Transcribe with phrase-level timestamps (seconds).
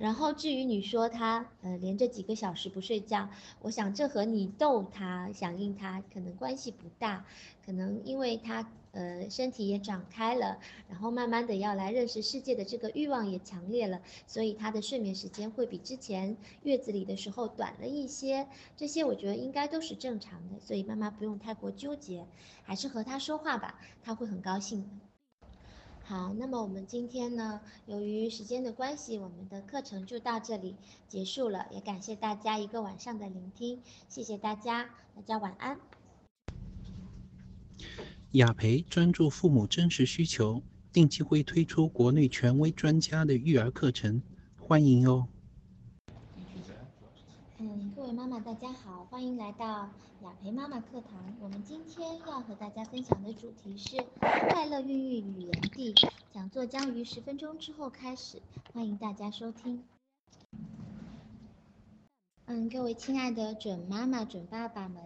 [0.00, 3.28] 然后至于你说他呃连着几个小时不睡觉，
[3.60, 7.26] 我想这和你逗他、响应他可能关系不大，
[7.66, 10.58] 可能因为他呃身体也长开了，
[10.88, 18.48] 然后慢慢的要来认识世界的这个欲望也强烈了，所以他的睡眠时间会比之前月子里的时候短了一些，
[18.78, 22.26] 这些我觉得应该都是正常的，所以妈妈不用太过纠结，
[22.62, 25.09] 还是和他说话吧，他会很高兴的。
[26.10, 30.74] 好，那么我们今天呢，由于时间的关系，我们的课程就到这里
[31.06, 31.64] 结束了。
[31.70, 35.78] 也感谢大家一个晚上的聆听，谢谢大家，大家晚安。
[38.32, 40.60] 雅培专注父母真实需求，
[40.92, 44.20] 定期会推出国内权威专家的育儿课程，
[44.58, 45.28] 欢迎哦。
[48.12, 49.88] 妈妈大家好，欢迎来到
[50.24, 51.32] 雅培妈妈课堂。
[51.40, 55.94] 我们今天要和大家分享的主题是快乐孕育语言地。
[56.32, 58.42] 讲座将于十分钟之后开始，
[58.72, 59.84] 欢迎大家收听。
[62.46, 65.04] 嗯，各位亲爱的准妈妈、准爸爸们，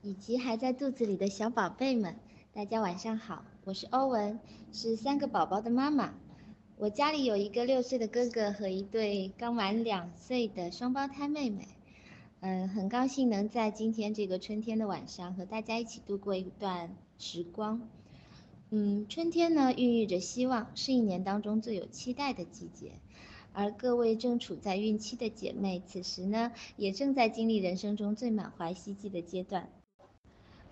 [0.00, 2.16] 以及还在肚子里的小宝贝们，
[2.54, 4.40] 大家晚上好，我是欧文，
[4.72, 6.14] 是三个宝宝的妈妈。
[6.78, 11.68] 我家里有一个六岁的哥哥和一对刚满两岁的双胞胎妹妹。
[12.40, 17.88] 嗯，很高兴能在今天这个春天的晚上和大家一起度过一段时光。
[18.70, 22.92] 嗯，春天呢，孕育着希望，是一年当中最有期待的季节。
[23.52, 29.70] 而各位正处在孕期的姐妹，此时呢，也正在经历人生中最满怀希冀的阶段。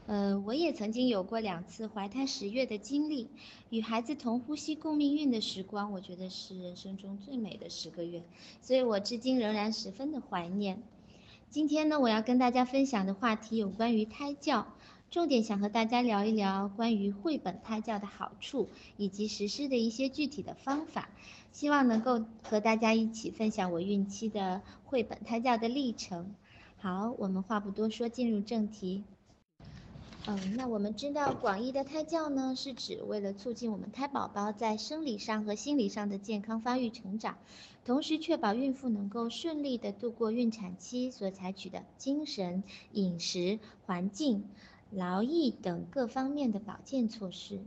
[0.06, 3.30] 嗯，我也曾经有过两次怀胎十月的经历，
[3.70, 8.22] 与孩子同呼吸共命运的时光，我觉得是人生中最美的十个月，
[8.60, 10.82] 所以我至今仍然十分的怀念。
[11.54, 14.66] 今天呢，我要跟大家分享的话题有关于胎教，
[15.08, 21.10] 重点想和大家聊一聊关于绘本胎教的好处以及实施的一些具体的方法，
[21.52, 26.34] 希望能够和大家一起分享我孕期的绘本胎教的历程。
[26.76, 29.04] 好，我们话不多说，进入正题。
[30.26, 37.36] 嗯，那我们知道广义的胎教呢，是指为了促进我们胎宝宝在生理上和心理上的健康发育成长。
[37.84, 42.62] 同时确保孕妇能够顺利的度过孕产期所采取的精神、
[42.92, 44.48] 饮食、环境、
[44.90, 47.60] 劳逸等各方面的保健措施。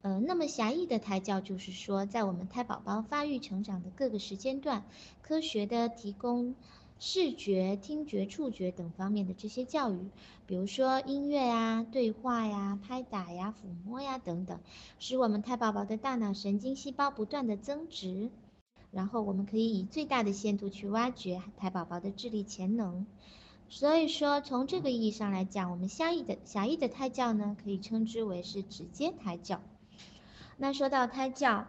[0.00, 4.84] 呃，那么狭义的胎教就是说，在我们胎宝宝发育成长的各个时间段，
[5.20, 6.54] 科学的提供
[7.04, 9.98] 视觉、听觉、触觉等方面的这些教育，
[10.46, 14.60] 比如说音乐呀、对话呀、拍打呀、抚摸呀等等，
[15.00, 18.30] 使我们胎宝宝的大脑神经细胞不断的增值。
[18.92, 23.04] 然后我们可以以最大的限度去挖掘胎宝宝的智力潜能，
[23.68, 29.60] 所以说从这个意义上来讲，我们狭义的狭义的胎教呢，可以称之为是直接胎教。
[30.56, 31.66] 那说到胎教，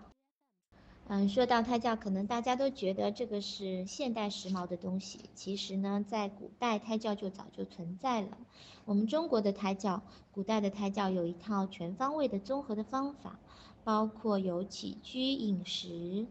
[1.08, 8.38] 嗯，说到胎教，可能大家都觉得这个是现代时髦的东西，其实呢，在古代胎教就早就存在了。
[8.86, 13.40] 我们中国的胎教，古代的胎教有一套全方位的综合的方法，
[13.84, 16.26] 包括有起居饮食。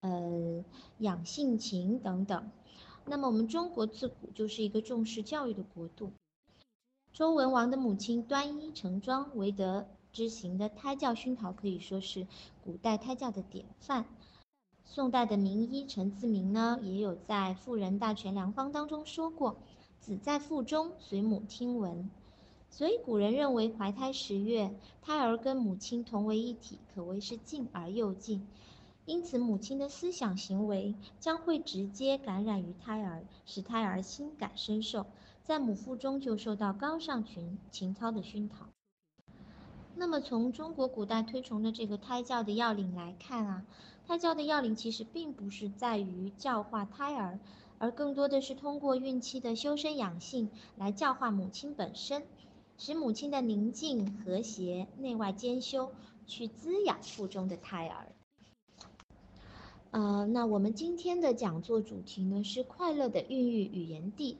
[0.00, 0.64] 呃，
[0.98, 2.52] 养性情等等。
[3.04, 6.12] 那么我们中国自古就是一个重视教育的国度。
[7.12, 12.28] 周文王的母亲端衣成庄为德之行的胎教熏陶，可以说是
[12.64, 14.04] 古代胎教的典范。
[14.90, 19.58] 宋代的名医陈自明呢，也有在《妇人大全良方》当中说过
[20.00, 22.10] ：“子在腹中，随母听闻。”
[22.70, 28.46] 所以古人认为，怀胎十月，胎儿跟母亲同为一体，可谓是近而又近。
[29.04, 35.04] 因此，母亲的思想行为将会直接感染于胎儿，使胎儿心感深受，
[35.44, 38.66] 在母腹中就受到高尚群情操的熏陶。
[39.94, 43.64] 那么，从中国古代推崇的这个胎教的要领来看啊，
[44.08, 47.38] 胎教的要领其实并不是在于教化胎儿，
[47.76, 50.48] 而更多的是通过孕期的修身养性
[50.78, 52.26] 来教化母亲本身，
[52.78, 55.92] 使母亲的宁静和谐、内外兼修，
[56.26, 58.12] 去滋养腹中的胎儿。
[59.90, 64.38] 呃，那我们今天的讲座主题呢是快乐的孕育语言地。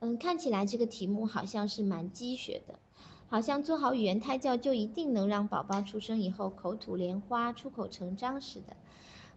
[0.00, 2.80] 嗯，看起来这个题目好像是蛮鸡血的，
[3.28, 8.76] 好像做好语言胎教就一定能让宝宝出生以后口吐莲花、出口成章似的。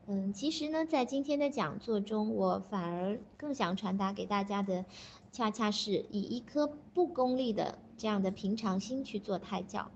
[0.07, 4.85] 嗯，其实呢，在今天的讲座中，我反而更想传达给大家的，
[5.31, 9.91] 恰恰是以一颗不功利的这样的平常心去做胎教。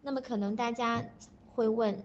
[0.00, 1.04] 那么可能大家
[1.54, 2.02] 会问。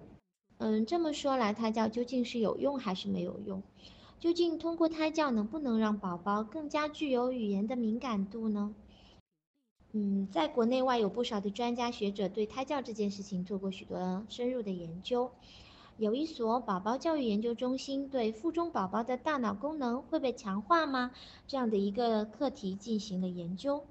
[0.58, 3.64] 嗯，这么说来，胎教究竟是有用还是没有用？
[4.20, 8.76] 究竟通过胎教能不能让宝宝更加具有语言的敏感度呢？
[9.94, 15.32] 嗯，在国内外有不少的专家学者对胎教这件事情做过许多深入的研究。
[16.00, 21.12] 有一所宝宝教育研究中心对腹中宝宝的大脑功能会被强化吗？
[21.46, 23.84] 这样的一个课题进行了研究。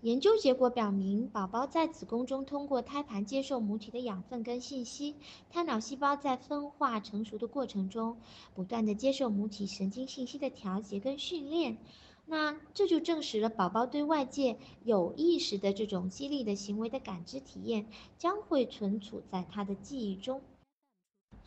[0.00, 5.14] 研究结果表明，宝宝在子宫中通过胎盘接受母体的养分跟信息，
[5.50, 8.16] 胎脑细胞在分化成熟的过程中，
[8.52, 11.78] 不断的接受母体神经信息的调节跟训练。
[12.26, 17.86] 那这就证实了宝宝对外界有意识的这种激励的行为的感知体验
[18.18, 20.40] 将会存储在他的记忆中。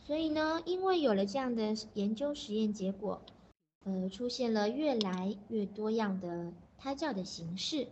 [0.05, 3.19] 所以呢，因为有了这样的研究实验结果，
[3.85, 7.87] 呃，出现了越来越多样的胎教的形式。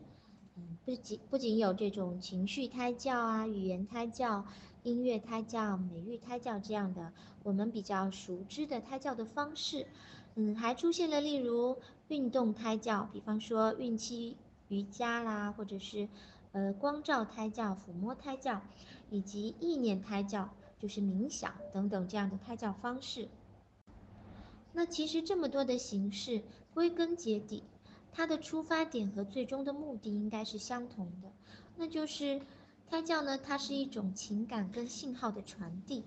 [0.56, 4.46] 嗯，不仅不仅有这种情绪胎教啊、语言胎教、
[4.84, 7.12] 音乐胎教、美育胎教这样的
[7.42, 9.88] 我们比较熟知的胎教的方式，
[10.36, 11.78] 嗯，还出现了例如
[12.10, 14.38] 运动胎教，比方说孕期
[14.68, 16.08] 瑜伽啦，或者是
[16.52, 18.62] 呃光照胎教、抚摸胎教，
[19.10, 20.52] 以及意念胎教，
[20.84, 23.30] 就是冥想等等这样的胎教方式。
[24.74, 26.44] 那其实这么多的形式，
[26.74, 27.64] 归根结底。
[28.12, 31.32] 它的出发点和最终的目的应该是相同的，
[31.78, 32.42] 那就是
[32.90, 36.04] 胎教呢，它是一种情感跟信号的传递，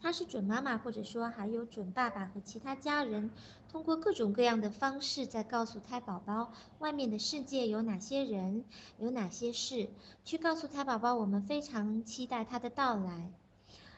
[0.00, 3.30] 它是准妈妈或者说还有准爸爸和其他家人，
[3.70, 8.64] 通过各种各样的方式在告诉胎宝宝外面的世界有哪些人，
[8.98, 9.90] 有哪些事，
[10.24, 13.30] 去告诉胎宝宝我们非常期待他的到来，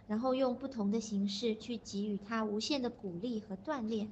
[0.06, 4.10] 然后用不同的形式去给予他无限的鼓励和锻炼。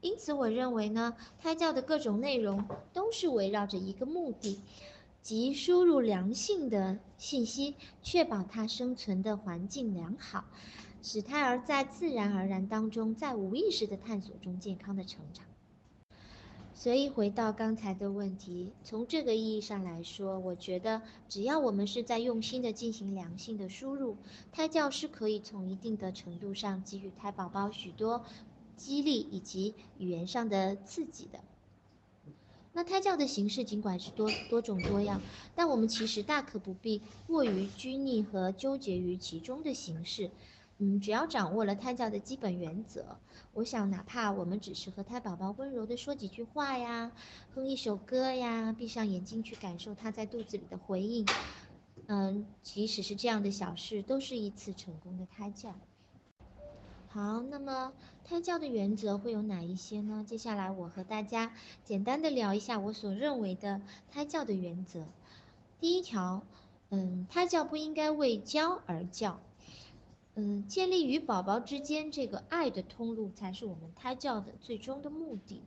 [0.00, 4.58] 因此，我认为呢，胎教的各种内容都是围绕着一个目的，
[5.22, 10.44] 即输入良性的信息，确保他生存的环境良好，
[11.02, 15.44] 使胎儿在自然而然当中，在无意识的探索中健康的成长。
[16.74, 24.16] 所以，回到刚才的问题，从这个意义上来说，我觉得只要我们是在用心的进行良性的输入，
[24.50, 28.24] 胎教是可以从一定的程度上给予胎宝宝许多。
[28.74, 31.38] 激励以及语言上的刺激的，
[32.72, 35.22] 那胎教的形式尽管是多多种多样，
[35.54, 40.32] 但我们其实大可不必过于拘泥和纠结于其中的形式。
[40.84, 43.16] 嗯，只要掌握了胎教的基本原则，
[43.54, 47.12] 我想哪怕我们只是和胎宝宝温柔的说几句话呀，
[47.54, 51.24] 哼一首歌呀，闭上眼睛去感受他在肚子里的回应，
[52.08, 55.72] 嗯，即使是这样的小事，都是一次成功的胎教。
[57.06, 57.92] 好，那么
[58.24, 60.24] 胎教的原则会有哪一些呢？
[60.26, 61.52] 接下来我和大家
[61.84, 63.80] 简单的聊一下我所认为的
[64.10, 65.04] 胎教的原则。
[65.78, 66.42] 第一条，
[66.90, 69.40] 嗯，胎教不应该为教而教，
[70.34, 75.60] 嗯，建立与宝宝之间这个爱的通路才是我们胎教的最终的目的。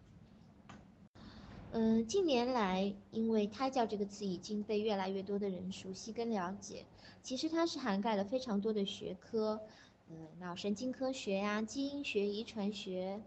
[1.71, 6.85] 嗯，近年来，因为胎教这个词已经被越来越多的人熟悉跟了解，
[7.21, 9.61] 其实它是涵盖了非常多的学科。
[10.09, 13.21] 呃，脑神经科学呀、基因学、遗传学，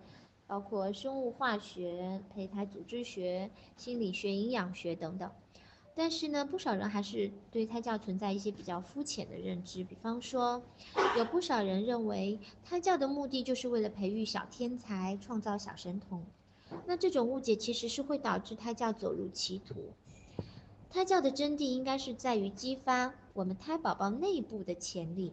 [0.46, 5.31] 包括生物化学、胚胎组织学、心理学、营养学等等。
[5.99, 9.83] 但是呢，不少人还是对胎教存在一些比较肤浅的认知。
[9.83, 10.62] 比方说，
[11.17, 16.23] 有不少人认为胎教的目的就是为了培育小天才、创造小神童。
[16.87, 19.75] 那这种误解其实是会导致胎教走入歧途。
[20.89, 25.33] 胎教的真谛应该是在于激发我们胎宝宝内部的潜力。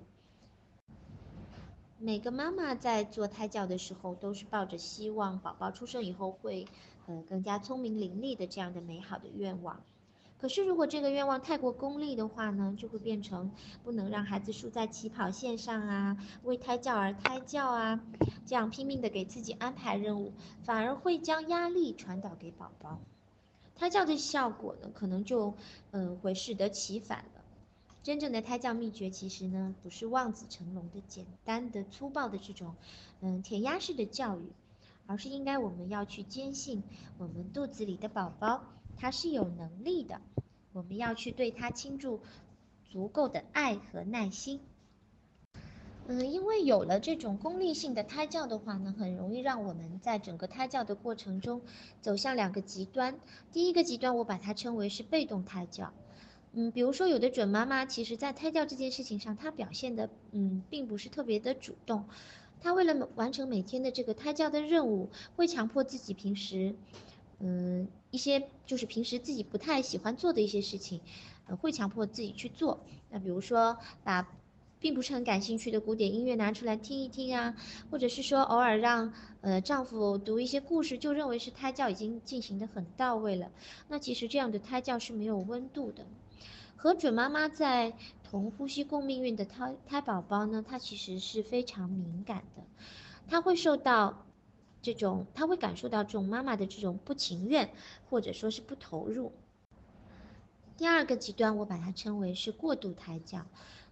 [1.99, 6.65] 每个妈妈在做胎教的时候，都是抱着希望宝宝出生以后会，
[7.05, 9.79] 呃，更加聪明伶俐的这样的美好的愿望。
[10.37, 13.51] 可是如果这个愿望太过功利的话呢，就会变成
[13.83, 17.99] 不能让孩子输在起跑线上啊，为胎教而胎教啊，
[18.45, 22.99] 这样拼命的给自己安排任务，反而会将压力传导给宝宝。
[23.75, 25.55] 胎教的效果呢，可能就，
[25.91, 27.41] 嗯，会适得其反了。
[28.03, 32.75] 真正的胎教秘诀，其实呢，不是望子成龙的简单的粗暴的这种，
[33.21, 34.51] 嗯，填鸭式的教育，
[35.07, 36.83] 而是应该我们要去坚信，
[37.17, 38.63] 我们肚子里的宝宝
[38.97, 40.21] 他是有能力的，
[40.73, 42.19] 我们要去对他倾注
[42.89, 44.59] 足够的爱和耐心。
[46.07, 51.63] 嗯，因为有了这种功利性的胎教的话呢，很容易让我们在整个胎教的过程中
[52.01, 53.19] 走向两个极端。
[53.51, 55.91] 第一个极端，我把它称为是被动胎教。
[56.53, 62.05] 嗯，比如说有的准妈妈，其实在胎教这件事情上，她表现的嗯，并不是特别的主动。
[62.61, 66.75] 她为了完成每天的这个胎教的任务，会强迫自己平时，
[67.39, 71.01] 嗯，一些就是平时自己不太喜欢做的一些事情，
[71.47, 72.79] 呃，会强迫自己去做。
[73.09, 74.25] 那比如说把
[74.79, 77.55] 并不是很感兴趣的古典音乐拿出来听一听啊，
[77.91, 83.51] 或者是说偶尔让呃丈夫读一些故事，就认为是胎教已经进行的很到位了。
[83.89, 86.05] 那其实这样的胎教是没有温度的。
[86.77, 87.93] 和准妈妈在
[88.23, 92.63] 同呼吸共命运的胎胎宝宝呢，他其实是非常敏感的，
[93.27, 94.24] 他会受到
[94.85, 97.71] 这种，他会感受到这种妈妈的这种不情愿，
[98.07, 99.31] 或者说是不投入。
[100.77, 103.47] 第二个极端，我把它称为是过度胎教。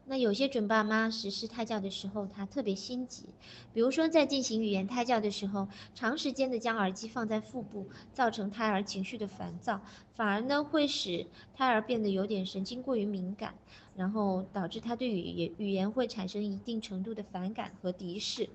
[0.06, 3.30] 那有些准爸妈实施胎教的时候，他特别心急，
[3.74, 9.82] 比如说在进行语言胎教的时候，长时间的将耳机放在腹部，造成胎儿情绪的烦躁，
[10.14, 13.56] 反而呢会使胎儿变得有点神经过于敏感，
[13.96, 18.48] 然后导致他对语言语言会产生一定程度的反感和敌视。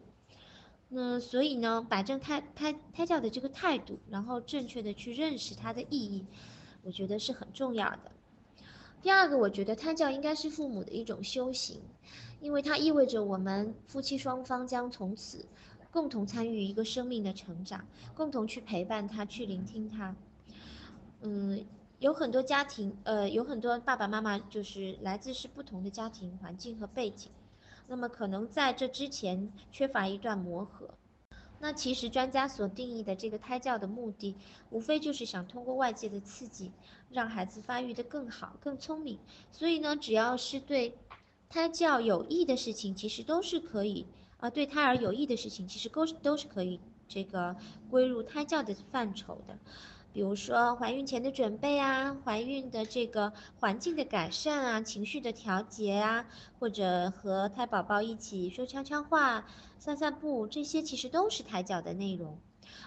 [0.90, 6.24] 那所以呢，摆正胎胎胎教的这个态度，然后正确的去认识它的意义，
[6.82, 8.12] 我觉得是很重要的。
[9.02, 11.80] 第二个，我觉得胎教应该是父母的一种修行，
[12.40, 15.44] 因为它意味着我们夫妻双方将从此
[15.90, 20.16] 共同参与一个生命的成长，共同去陪伴他，去聆听他。
[21.20, 21.64] 嗯，
[21.98, 27.30] 有很多家庭，呃，有很多爸爸妈妈就是来自是不同的家庭环境和背景，
[27.88, 30.88] 那么可能在这之前缺乏一段磨合。
[31.60, 34.36] 那其实专家所定义的这个胎教的目的，
[34.70, 36.70] 无非就是想通过外界的刺激，
[37.10, 39.18] 让孩子发育的更好、更聪明。
[39.50, 40.94] 所以呢，只要是对
[41.48, 44.06] 胎教有益的事情，其实都是可以
[44.38, 46.78] 啊，对胎儿有益的事情，其实都是都是可以
[47.08, 47.56] 这个
[47.90, 49.58] 归入胎教的范畴的。
[50.18, 56.26] 比如说怀孕前的准备啊，怀孕的这个环境的改善啊，情绪的调节啊，
[56.58, 59.46] 或者和胎宝宝一起说悄悄话、
[59.78, 62.36] 散散步，这些其实都是胎教的内容。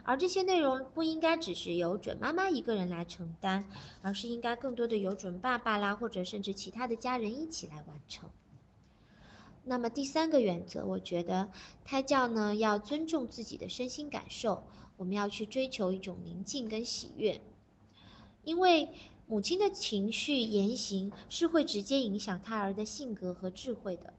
[0.03, 3.63] 而这些内容不应该只是由准妈妈一个人来承担，
[4.01, 8.29] 而是应该更多的由准爸爸啦，或者甚至其他的家人一起来完成。
[9.63, 11.50] 那么第三个原则，我觉得
[11.85, 14.65] 胎教呢要尊重自己的身心感受。
[15.01, 17.41] 我们要去追求一种宁静跟喜悦，
[18.43, 18.88] 因为
[19.25, 24.13] 母亲的情绪言行是会直接影响胎儿的性格和智慧的。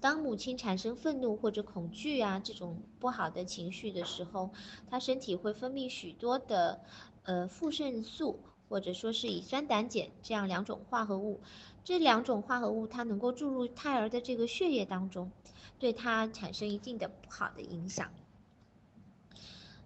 [0.00, 4.48] 当母亲产生愤怒或者恐惧啊这种不好的情绪的时候，
[4.88, 6.80] 她身体会分泌许多的
[7.24, 8.40] 呃负肾素
[8.70, 11.42] 或者说是乙酸胆碱这样两种化合物，
[11.84, 15.30] 这两种化合物它能够注入胎儿的这个血液当中，
[15.78, 18.10] 对它产生一定的不好的影响。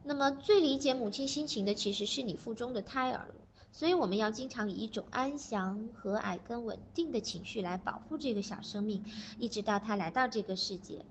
[0.08, 3.26] 那么最理解母亲心情的其实是你腹中的胎儿，
[3.72, 9.04] 所以我们要经常以一种安详、和蔼跟稳定的情绪来保护这个小生命，
[9.40, 11.04] 一直到他来到这个世界。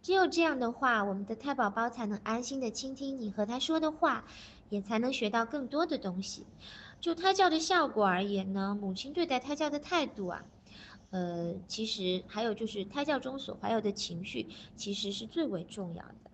[0.00, 4.24] 只有这样的话，我们的胎宝宝才能安心的倾听你和他说的话，
[4.68, 6.46] 也才能学到更多的东西。
[7.00, 10.44] 就胎教的效果而言呢，母亲对待胎教的态度啊，
[11.10, 16.30] 呃，其实还有就是胎教中所怀有的情绪，其实是最为重要的。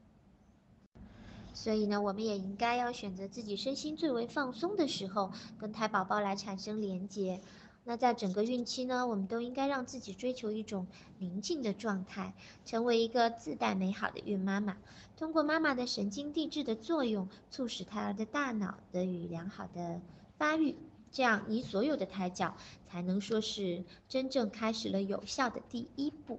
[1.55, 7.41] 所以呢，我们也应该要选择自己身心最为放松的时候，跟胎宝宝来产生连接。
[7.85, 10.87] 那在整个孕期呢，我们都应该让自己追求一种
[11.19, 12.33] 宁静的状态，
[12.65, 14.77] 成为一个自带美好的孕妈妈。
[15.17, 20.01] 通过妈妈的神经递质的作用，促使胎儿的大脑得以良好的
[20.39, 20.77] 发育，
[21.11, 22.57] 这样你所有的胎教
[22.89, 26.39] 才能说是真正开始了有效的第一步。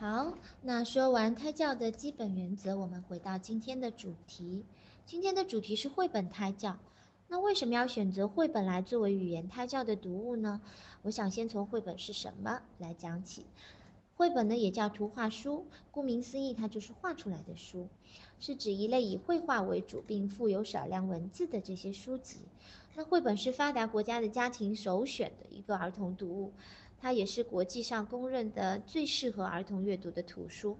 [0.00, 4.64] 好，那说完胎教的基本原则，我们回到今天的主题。
[5.04, 6.78] 今天的主题是绘本胎教。
[7.28, 10.62] 那为什么要选择绘本来作为语言胎教的读物呢？
[11.02, 13.44] 我想先从绘本是什么来讲起。
[14.16, 17.86] 绘本呢也叫图画书，顾名思义，它就是画出来的书，
[18.38, 22.38] 是指一类以绘画为主并附有少量文字的这些书籍。
[22.94, 26.54] 那绘本是发达国家的家庭首选的一个儿童读物。
[27.00, 30.76] 它也是国际上公认的最适合儿童阅读的图书。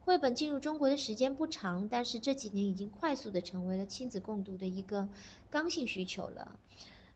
[0.00, 5.08] 绘本进入中国的时间不长，但是这几年已经快速的成为了亲子共读的一个
[5.50, 6.58] 刚性需求了。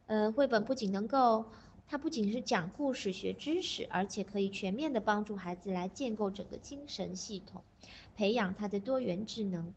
[0.06, 1.46] 呃，绘本不仅能够，
[1.88, 7.62] 它不仅是讲故事、学知识，而且可以全面的帮助孩子来建构整个精神系统，
[8.14, 9.72] 培养他的多元智能。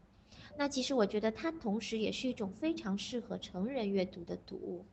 [0.58, 4.84] 那其实我觉得它同时也是一种非常适合成人阅读的读物。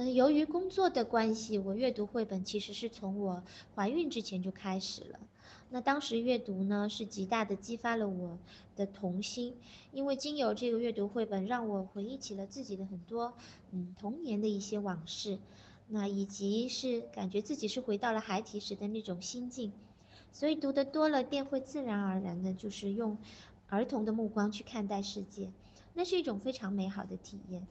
[0.00, 3.42] 嗯，由于工作的关系，我阅读绘本其实是从我
[3.74, 5.20] 怀孕之前就开始了。
[5.68, 8.38] 那当时阅读呢，是极大的激发了我
[8.76, 9.54] 的童心，
[9.92, 13.34] 因为经由这个阅读绘本，让我回忆起了自己的很多
[13.72, 15.38] 嗯童年的一些往事，
[15.86, 19.70] 那以及是感觉自己是回到了孩提时的那种心境。
[20.32, 23.18] 所以读得多了，便会自然而然的，就是用
[23.68, 25.52] 儿童的目光去看待世界，
[25.92, 27.66] 那是一种非常美好的体验。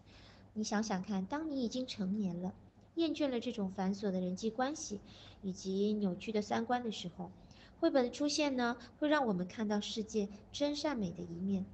[0.53, 2.53] 你想想看，当你已经成年了，
[2.95, 4.99] 厌倦了这种繁琐的人际关系
[5.41, 7.31] 以及扭曲的三观的时候，
[7.79, 11.65] 绘本的出现呢，会让我们看到世界真善美的一面。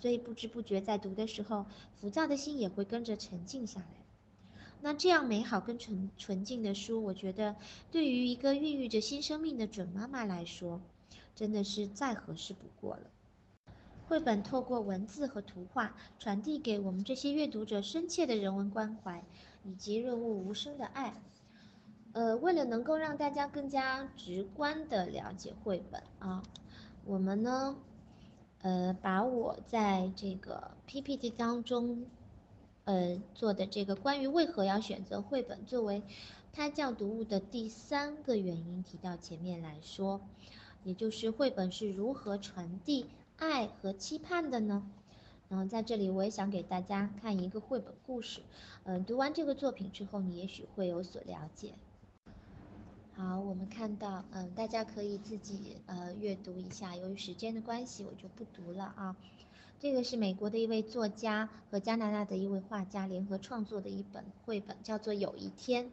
[0.00, 1.64] 所以不知不觉在读的时候，
[1.94, 3.86] 浮躁的心也会跟着沉静下来。
[4.80, 7.56] 那这样美好跟纯纯净的书，我觉得
[7.90, 10.80] 对于一个孕育着新生命的准妈妈来说，
[11.34, 13.10] 真的是再合适不过了。
[14.08, 19.24] 绘本透过文字和图画，传递给我们这些阅读者深切的人文关怀，
[19.64, 21.14] 以及润物无声的爱。
[22.12, 26.42] 呃，为了能够让大家更加直观的了解绘本啊，
[27.04, 27.76] 我们呢，
[28.62, 32.06] 呃，把我在这个 PPT 当中。
[32.86, 36.02] 呃，做的这个关于为何要选择绘本作为
[36.52, 40.20] 胎教读物的第三个原因提到前面来说，
[40.82, 43.06] 也就是绘本是如何传递
[43.36, 44.82] 爱和期盼的呢？
[45.48, 48.40] 然后在这里我也想给大家看一个绘本故事，
[48.84, 51.74] 嗯，读完这个作品之后，你也许会有所了解。
[53.16, 59.16] 好，我们看到，嗯，大家可以自己呃阅读一下，由于时间的关系，我就不读了啊。
[59.78, 65.84] 这个是美国的一位作家和加拿大的一位画家联合创作的一本绘本，叫做《有一天》。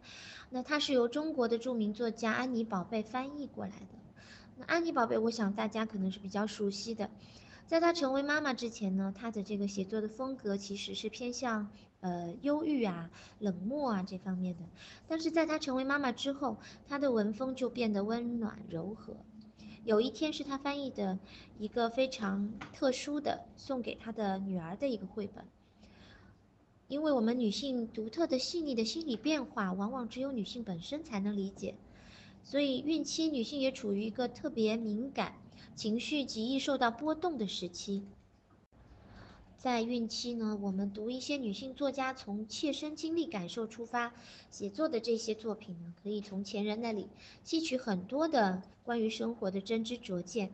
[0.50, 4.00] 那它是由中国的著名作家安妮宝贝翻译过来的。
[4.58, 7.10] 那安妮宝贝，我想大家可能是比较熟悉的。
[7.67, 11.70] 在她成为妈妈之前呢，她的这个写作的风格其实是偏向
[12.01, 14.63] 呃忧郁啊、冷漠啊这方面的。
[15.08, 19.15] 但是在她成为妈妈之后，她的文风就变得温暖柔和。
[19.84, 21.17] 有一天是他翻译的
[21.58, 25.43] 一个非常特殊的送给他的女儿的一个绘本，
[26.88, 31.74] 因为我们女性独特的细腻的心理变化，往往只有女性本身才能理解，
[32.43, 35.36] 所以孕期女性也处于一个特别敏感、
[35.75, 38.03] 情绪极易受到波动的时期。
[39.57, 44.12] 在孕期呢，我们读一些女性作家从切身经历感受出发
[44.50, 47.07] 写作的这些作品呢，可以从前人那里
[47.43, 50.51] 吸取很多的关于生活的真知灼见，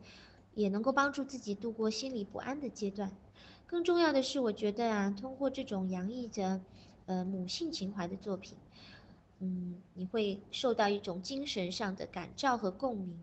[0.55, 3.11] 也能够帮助自己度过心理不安的阶段。
[3.65, 6.59] 更重要的是，我觉得啊，通过这种洋溢着
[7.05, 8.57] 呃母性情怀的作品，
[9.39, 13.17] 嗯，你会受到一种精神上的感召和共鸣。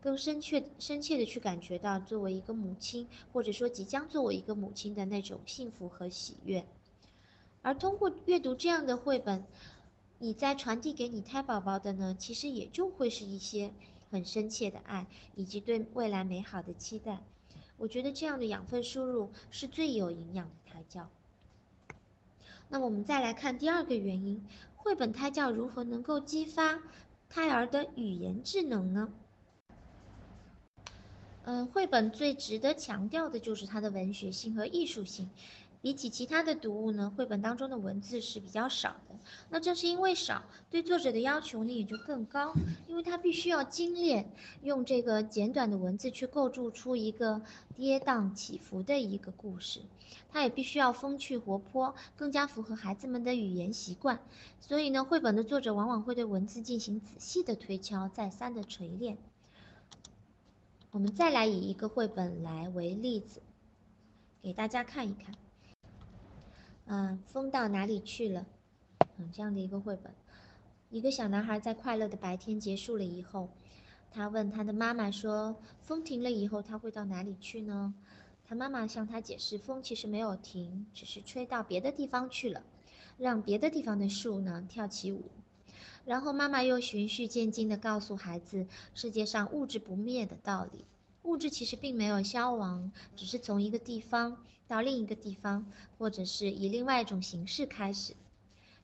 [0.00, 6.64] 更深切、深切的去感觉到作为一个母亲，或者说即将作为一个母亲的那种幸福和喜悦。
[7.62, 9.44] 而通过阅读这样的绘本，
[10.20, 13.72] 你在传递给你胎宝宝的呢，其实也就会是一些
[14.12, 17.18] 很深切的爱，以及对未来美好的期待。
[17.76, 21.08] 我觉得这样的养分输入是最有营养的胎教。
[22.68, 24.44] 那么我们再来看第二个原因：
[24.88, 26.80] 绘本胎教如何能够激发
[27.28, 29.12] 胎儿的语言智能呢？
[31.44, 35.28] 嗯，绘本最值得强调的就是它的文学性和艺术性。
[35.80, 39.16] 比起其他的读物呢，绘本当中的文字是比较少的。
[39.48, 42.52] 那正是因为少，对作者的要求呢也就更高，
[42.86, 47.42] 因为他必须要精炼，用这个简短的文字去构筑出一个
[47.76, 49.80] 跌宕起伏的一个故事。
[50.30, 54.20] 他也必须要风趣活泼，更加符合孩子们的语言习惯。
[54.60, 59.16] 所以呢，绘本的作者往往会对文字进行仔细的推敲，再三的锤炼。
[60.90, 63.42] 我们再来以一个绘本来为例子，
[64.42, 65.34] 给大家看一看。
[66.90, 68.46] 嗯，风到哪里去了？
[69.18, 70.10] 嗯，这样的一个绘本，
[70.88, 73.50] 一个小男孩在快乐的白天结束了以后，
[74.10, 77.92] 他问他的妈妈说：“风停了以后，他会到哪里去呢？”
[78.48, 82.62] 他妈妈向他解释，风其实没有停，只是吹到别的地方去了，
[83.18, 85.24] 让别的地方的树呢跳起舞。
[86.06, 90.86] 然后妈妈又循序渐进地告诉孩子世界上物质不灭的道理。
[91.24, 95.66] 物质其实并没有消亡，只是从一个地方到另一个地方，
[95.98, 98.14] 或者是以另外一种形式开始。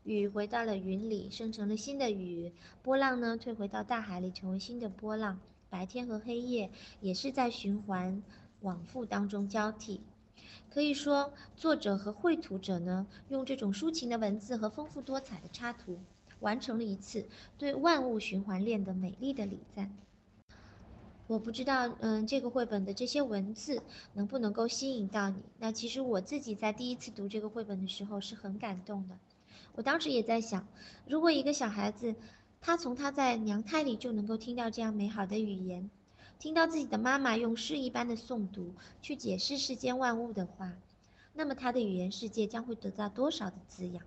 [0.03, 2.51] 雨回到了云里，生成了新的雨；
[2.83, 5.38] 波浪呢，退回到大海里，成为新的波浪。
[5.70, 6.70] 白天和黑夜
[7.01, 8.23] 也是在循环
[8.62, 10.01] 往复当中交替。
[10.70, 16.01] 可以说，作者和绘图者呢，用这种抒情的文字和丰富多彩的插图。
[16.40, 19.97] 完成了一次对万物循环链的美丽的礼赞。
[21.26, 23.82] 我不知道，嗯，这个绘本的这些文字
[24.12, 25.37] 能不能够吸引到你？
[25.58, 29.16] 那其实我自己在第一次读这个绘本的时候是很感动的。
[29.74, 30.66] 我当时也在想，
[31.08, 32.14] 如果一个小孩子，
[32.60, 35.90] 他从他在娘胎里就能够听到这样美好的语言，
[36.38, 40.72] 听到自己的妈妈用诗一般的诵读去解释世间万物的话，
[41.32, 44.04] 那么他的语言世界将会得到多少的滋养？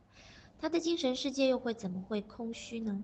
[0.60, 3.04] 他的精神世界又会怎么会空虚呢？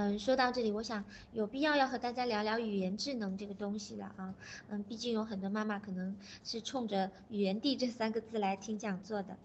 [0.00, 4.34] 嗯，说到这里，我想有必要要和大家聊聊语言智能这个东西了啊。
[4.70, 9.36] 嗯，毕竟有很多妈妈可能是冲着“语言帝”这三个字来听讲座的。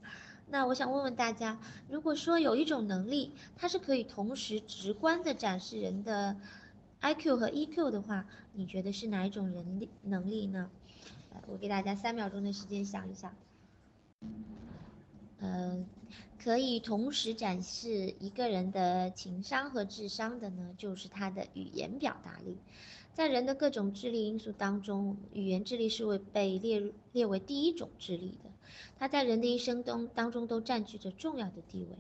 [0.48, 6.38] 那我想问问大家，如果说有一种能力，它是可以同时直观的展示人的
[7.02, 10.70] IQ 和 EQ 的话，你觉得是哪一种人力能力呢？
[11.48, 13.36] 我给大家三秒钟的时间想一想。
[15.42, 15.86] 嗯。
[16.46, 22.60] 可以同时展示一个人的情商和智商的呢，就是他的语言表达力。
[23.16, 28.52] 在人的各种智力因素当中，语言智力是会被列入列为第一种智力的，
[29.00, 31.98] 它在人的一生中当中都占据着重要的地位。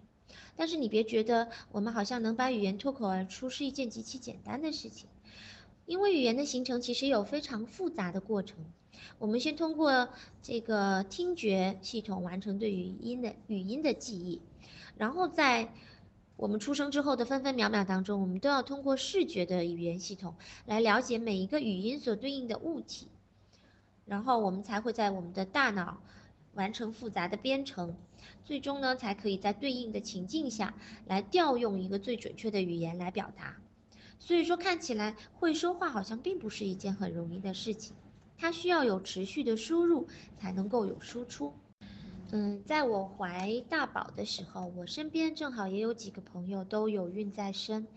[0.55, 5.10] 但是你别觉得我们好像能把语言脱口而出是一件极其简单的事情，
[5.88, 8.58] 因为语言的形成其实有非常复杂的过程。
[9.17, 10.10] 我们先通过
[10.41, 14.41] 这个听觉系统完成对语音的语音的记忆，
[14.97, 15.73] 然后在
[16.36, 23.08] 我们出生之后的分分秒秒当中，我们都要通过视觉的语言系统来了解每一个语音所对应的物体，
[24.05, 26.01] 然后我们才会在我们的大脑
[26.53, 27.95] 完成复杂的编程，
[28.43, 30.73] 最终呢才可以在对应的情境下
[31.05, 33.55] 来调用一个最准确的语言来表达。
[34.19, 37.95] 所以说，看起来会说话好像并不是一件很容易的事情，
[38.38, 41.54] 它需要有持续的输入才能够有输出。
[42.32, 47.88] 嗯，在我怀大宝的时候，我身边正好也有几个朋友都有孕在身，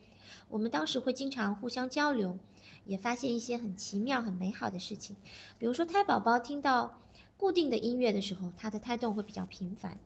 [0.48, 2.38] 我们当时会经常互相交流，
[2.84, 5.16] 也发现一些很奇妙、很美好的事情。
[5.58, 7.00] 比如说，胎宝宝听到
[7.38, 9.98] 固定的音乐的时候，他的胎动会比较频繁。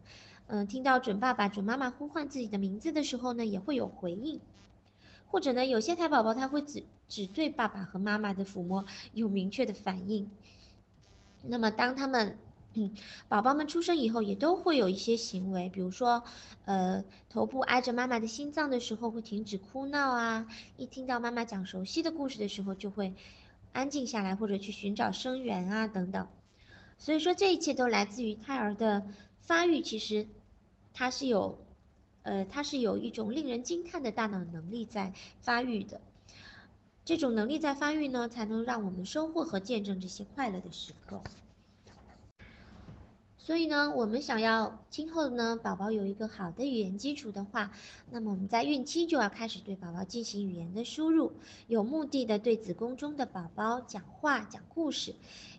[0.47, 4.41] 嗯，听到准爸爸、准妈妈呼唤自己的名字的时候呢，也会有回应。
[5.33, 10.31] 或者呢，有些胎宝宝他会只只对爸爸和妈妈的抚摸有明确的反应。
[11.43, 12.37] 那么当他们
[12.75, 12.95] 嗯，
[13.29, 16.23] 宝宝们出生以后也都会有一些行为，比如说，
[16.67, 23.15] 呃，头部挨着妈妈的心脏的时候会停止哭闹啊，一听到妈妈讲熟悉的故事的时候就会
[23.73, 26.29] 安静下来或者去寻找声源啊等等。
[26.99, 29.03] 所以说这一切都来自于胎儿的
[29.41, 30.27] 发育，其实
[30.95, 31.59] 它是有，
[32.23, 36.01] 呃，它是有一种令人惊叹的大脑能力在发育的。
[37.05, 41.21] 这种能力在发育呢，才能让我们收获和见证这些快乐的时刻。
[43.39, 47.73] 所以呢，我们想要今后呢，宝宝有一个好的语言基础的话，
[48.13, 51.33] 那么我们在孕期就要开始对宝宝进行语言的输入，
[51.67, 55.17] 有目的的对子宫中的宝宝讲话、讲故事，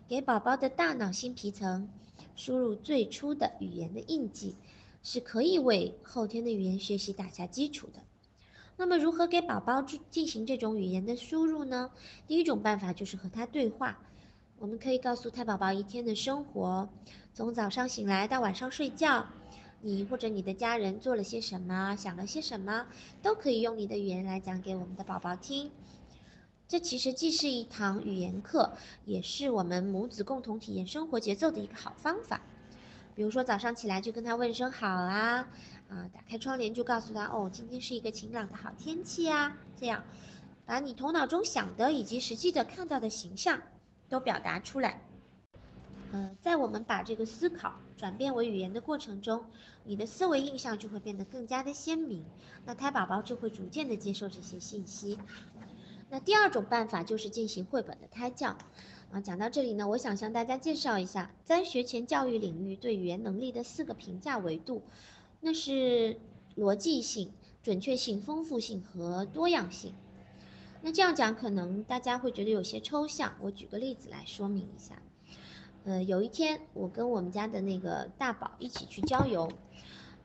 [0.08, 1.90] 给宝宝的大脑新皮层
[2.36, 4.54] 输入最初的语言的印记，
[5.04, 8.00] 是可以为后天的语言学习打下基础的。
[8.76, 11.92] 那么，如何给宝宝进行这种语言的输入呢？
[12.26, 14.00] 第一种办法就是和他对话，
[14.58, 16.88] 我们可以告诉他宝宝一天的生活。
[17.34, 19.26] 从早上醒来到晚上睡觉，
[19.80, 22.86] 你或者你的家人做了些什么，想了些什么，
[23.22, 25.70] 都可以用你的语言来讲给我们的宝宝听。
[26.66, 28.72] 这其实既是一堂语言课，
[29.04, 32.40] 也是我们母子共同体验生活节奏的一个好方法。
[33.14, 35.48] 比如说早上起来就跟他问声好啊，
[35.88, 40.02] 啊，打开窗帘就告诉他哦，今天是一个晴朗的好天气啊，这样
[40.66, 43.62] 把你头脑中想的以及实际的看到的形象
[44.08, 45.00] 都表达出来。
[46.12, 49.44] 嗯，在我们把这个思考转变为语言的过程中，
[49.84, 52.24] 你的思维印象就会变得更加的鲜明，
[52.64, 55.18] 那胎宝宝就会逐渐的接受这些信息。
[56.10, 58.56] 那第二种办法就是进行绘本的胎教。
[59.14, 64.82] 啊，讲到这里呢，我想向大家介绍一下在学前教育领域对语言能力的四个评价维度，
[65.38, 66.18] 那是
[66.56, 67.30] 逻辑性、
[67.62, 69.94] 准确性、丰富性和多样性。
[70.82, 75.00] 那这样讲可能大家会觉得有些抽象，我举个例子来说明一下。
[75.84, 79.48] 呃，有一天我跟我们家的那个大宝一起去郊游，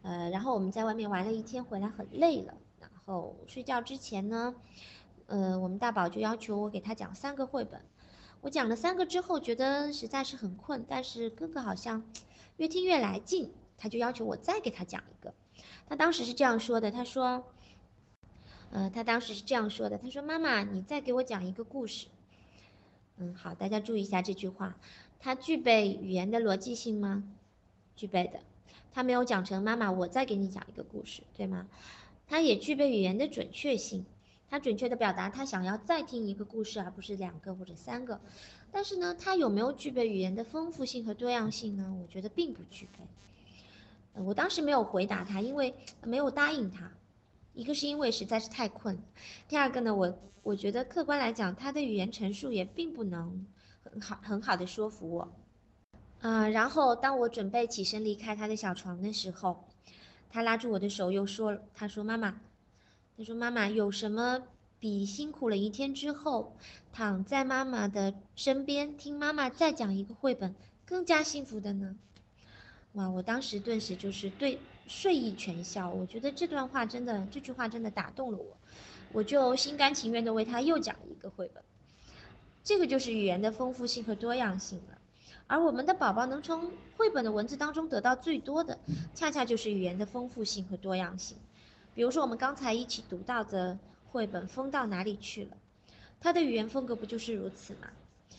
[0.01, 4.55] 呃，然后我们在外面玩了一天，回来很累了，然后睡觉之前呢，
[5.27, 7.79] 呃，我们大宝就要求我给他讲三个绘本，
[8.41, 12.03] 我讲了三个之后，觉得实在是很困，但是哥哥好像
[12.57, 15.33] 越听越来劲，他就要求我再给他讲一个，
[15.87, 17.45] 他当时是这样说的，他说，
[18.71, 22.07] 呃，他当时是这样说的，他说妈妈，你再给我讲一个故事，
[23.17, 24.77] 嗯，好，大家注意一下这句话。
[25.19, 27.23] 它具备语言的逻辑性吗？
[27.97, 28.39] 具备的。
[28.93, 31.67] 他没有讲成妈妈，我再给你讲一个故事，对吗？
[32.25, 34.05] 它也具备语言的准确性，
[34.49, 38.19] 他准确的表达他想要再听一个故事，而不是两个或者三个。
[38.71, 41.95] 但是呢，他有没有具备语言的丰富性和多样性呢？
[42.01, 44.21] 我觉得并不具备。
[44.21, 46.91] 我当时没有回答他，因为没有答应他。
[47.53, 48.97] 一个是因为实在是太困，
[49.47, 53.45] 第二个呢，我我觉得客观来讲，他的语言陈述也并不能。
[53.91, 55.33] 很好，很好的说服我，
[56.21, 59.65] 啊，然后当我准备起身离开他的小床的时候，
[60.29, 62.39] 他拉住我的手又说，他说妈妈，
[63.19, 64.41] 他说妈妈，有什么
[64.79, 66.55] 比辛苦了一天之后，
[66.93, 70.55] 躺在妈妈的身边听妈妈再讲一个绘本
[70.85, 71.97] 更加幸福的呢？
[72.93, 78.57] 哇，我当时顿时就是对睡意全消，我觉得这段话真的，这句话真的打动了我，
[79.11, 81.61] 我就心甘情愿的为他又讲了一个绘本。
[82.63, 84.97] 这个就是语言的丰富性和多样性了，
[85.45, 88.79] 而我们的宝宝能从绘本的文字当中得到最多的，
[89.13, 91.37] 恰恰就是语言的丰富性和多样性。
[91.99, 93.77] 比如说我们刚才一起读到的
[94.09, 95.49] 绘本《风到哪里去了》，
[96.21, 97.89] 它的语言风格不就是如此吗？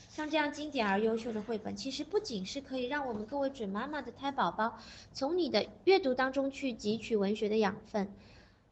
[0.09, 4.79] 像这样经典而优秀的绘本，其实不仅是可以让我们各位准妈妈的胎宝宝
[5.13, 8.11] 从你的阅读当中去汲取文学的养分，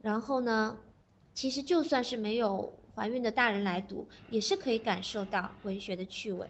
[0.00, 0.78] 然后呢，
[1.34, 6.48] 其实就算是没有怀孕的大人来读，也是可以感受到文学的趣味。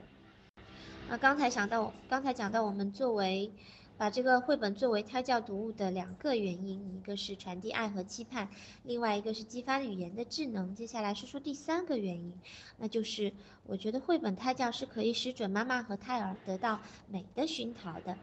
[1.08, 3.50] 那刚才想到，刚才讲到我们作为
[3.98, 8.48] 把这个绘本作为胎教读物的两个原因，一个是传递爱和期盼，
[8.84, 10.74] 另外一个是激发语言的智能。
[10.74, 12.32] 接下来说说第三个原因，
[12.78, 13.32] 那就是
[13.66, 18.16] 我觉得绘本胎教是可以使准妈妈和胎儿得到美的熏陶的。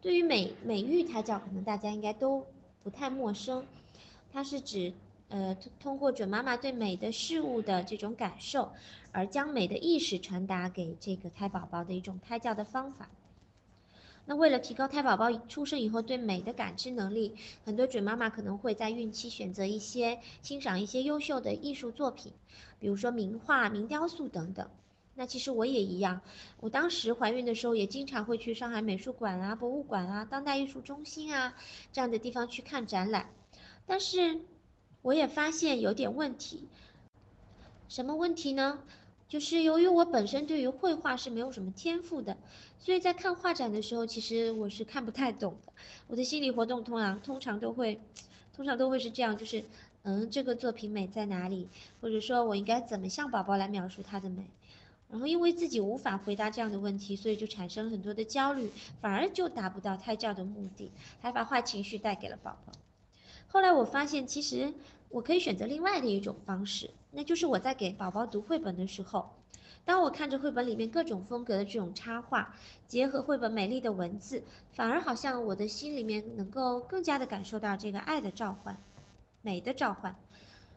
[0.00, 2.46] 对于美美育胎教，可能大家应该都
[2.82, 3.64] 不太陌生，
[4.32, 4.92] 它是指。
[5.32, 8.72] 呃，通过准妈妈对美的事物的这种感受，
[9.12, 13.08] 而将美的意识传达给这个胎宝宝的一种胎教的方法。
[14.30, 22.32] 那为了提高胎宝宝出生以后对美的感知能力，很多准妈妈可能会在孕期选择一些欣赏一些优秀的艺术作品，
[22.78, 24.70] 比如说名画、名雕塑等等。
[25.16, 26.20] 那其实我也一样，
[26.60, 31.52] 我当时怀孕的时候也经常会去上海美术馆啊、博物馆啊、当代艺术中心啊
[31.92, 33.30] 这样的地方去看展览，
[33.84, 34.40] 但是。
[35.02, 36.68] 我也发现有点问题，
[37.88, 38.80] 什么问题呢？
[39.30, 42.36] 就是由于我本身对于绘画是没有什么天赋的，
[42.80, 45.72] 所以在看画展的时候，其实我是看不太懂的。
[46.08, 48.00] 我的心理活动通常通常都会，
[48.52, 49.64] 通常都会是这样，就是
[50.02, 51.68] 嗯，这个作品美在哪里？
[52.00, 54.50] 或者说我应该怎么向宝宝来描述它的美？
[55.08, 60.90] 然后因为自己无法回答这样的问题，所以就产生了很多的焦虑，反而就达不到胎教的目的，
[61.20, 62.72] 还把坏情绪带给了宝宝。
[63.46, 64.74] 后来我发现，其实
[65.08, 69.30] 我可以选择另外的一种方式，那就是我在给宝宝读绘本的时候，
[69.84, 72.54] 当我看着绘本里面各种风格的这种插画，
[72.86, 74.42] 结合绘本美丽的文字，
[74.72, 78.76] 反而好像我的心里面能够更加的感受到这个爱的召唤，
[79.42, 80.14] 美的召唤。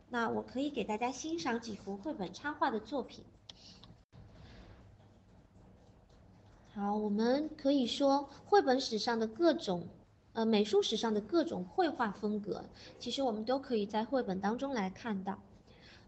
[0.09, 3.23] 那我可以给大家欣赏几幅绘本插画的作品。
[6.73, 9.87] 好，我们可以说绘本史上的各种。
[10.35, 12.65] 呃，美术史上的各种绘画风格，
[12.97, 15.37] 其实我们都可以在绘本当中来看到。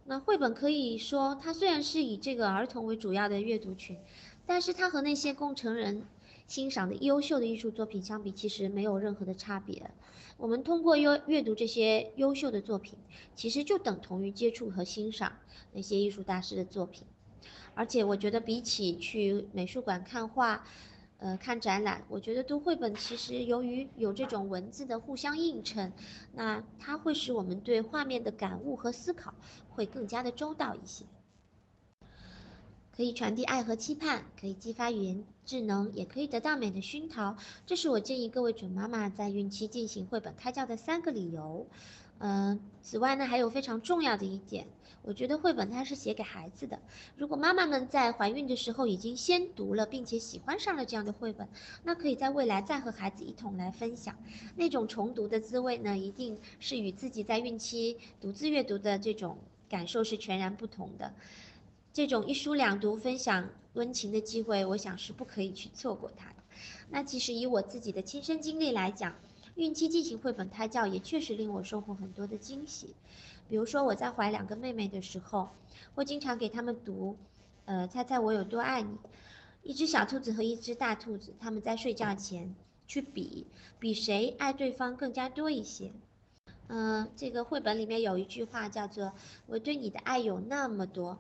[0.08, 3.98] 那绘本可以说，它虽然是以这个儿童为主要的阅读群，
[4.46, 6.04] 但是它和那些供成人
[6.48, 9.90] 欣赏的优秀的艺术作品相比，其实没有任何的差别。
[10.38, 13.00] 我们通过优阅读这些优秀的作品，
[13.36, 15.40] 其实就等同于接触和欣赏
[15.74, 17.08] 那些艺术大师的作品。
[17.74, 20.68] 而且我觉得，比起去美术馆看画，
[21.18, 25.94] 呃，看展览，我觉得读绘本其实由于有这种文字的互相映衬，
[26.32, 29.34] 那它会使我们对画面的感悟和思考
[29.70, 31.06] 会更加的周到一些，
[32.96, 37.36] 可以传递爱和期盼，可以激发语言智能，也可以得到美的熏陶。
[37.66, 41.68] 这是我建议各位准妈妈在孕期进行绘本胎教的三个理由。
[42.20, 44.66] 嗯，此外呢，还有非常重要的一点。
[45.02, 46.80] 我觉得绘本它是写给孩子的。
[47.18, 51.48] 如果妈妈们在怀孕的时候已经先读了，并且喜欢上了这样的绘本，
[51.84, 54.16] 那可以在未来再和孩子一同来分享。
[54.56, 59.38] 那种重读的滋味呢，一定是与自己在孕期独自阅读的这种
[59.70, 61.14] 感受是全然不同的。
[61.96, 66.36] 这种一书两读分享温情的机会，我想是不可以去错过它的。
[66.90, 69.16] 那其实以我自己的亲身经历来讲，
[69.56, 72.94] 孕期进行绘本胎教也确实令我收获很多的惊喜。
[73.48, 75.52] 比如说我在怀两个妹妹的时候，
[75.96, 77.16] 会经常给他们读，
[77.64, 78.98] 呃，猜猜我有多爱你。
[79.64, 82.54] 一只小兔子和一只大兔子，他们在睡觉前
[82.88, 83.48] 去比，
[83.80, 85.94] 比谁爱对方更加多一些。
[86.68, 89.14] 嗯，这个绘本里面有一句话叫做
[89.48, 91.18] “我对你的爱有那么多”。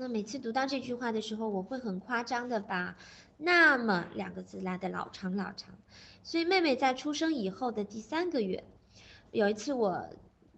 [0.00, 2.96] 那每次读到这句话的时候，我会很夸张的把
[3.36, 5.74] “那么”两个字拉得老长老长。
[6.22, 8.64] 所以妹妹在出生以后的第三个月，
[9.32, 10.08] 有一次我。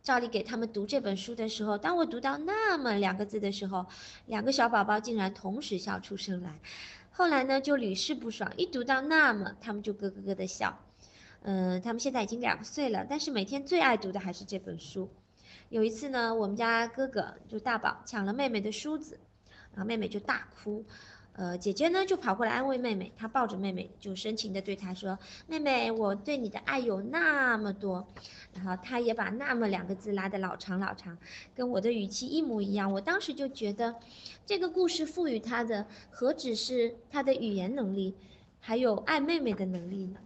[0.03, 3.85] 照例给他们读这本书的时候，当我读到“那么”两个字的时候，
[4.25, 6.59] 两个小宝宝竟然同时笑出声来。
[7.11, 10.79] 后来呢，就屡试不爽，一读到“那么”，他们就咯咯咯的笑。
[11.43, 15.11] 嗯，他们现在已经两岁了，但是每天最爱读的还是这本书。
[15.69, 19.21] 有一次呢，我们家哥哥就大宝抢了妹妹的梳子，
[19.75, 20.85] 然后妹妹就大哭。
[21.33, 28.07] 呃，姐姐呢就跑过来安慰妹妹，她抱着妹妹就深情地对她说：“妹妹，我对你的爱有那么多。”
[28.53, 31.17] 然后她也把“那么”两个字拉得老长老长，
[31.55, 32.93] 跟我的语气一模一样。
[32.93, 33.95] 我当时就觉得，
[34.45, 38.15] 这个故事赋予她的何止是她的语言能力，
[38.59, 40.21] 还有爱妹妹的能力呢？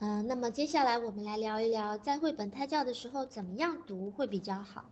[0.00, 4.86] 嗯，那么接下来我们来聊一聊，在绘本胎教的时候怎么样读会比较好。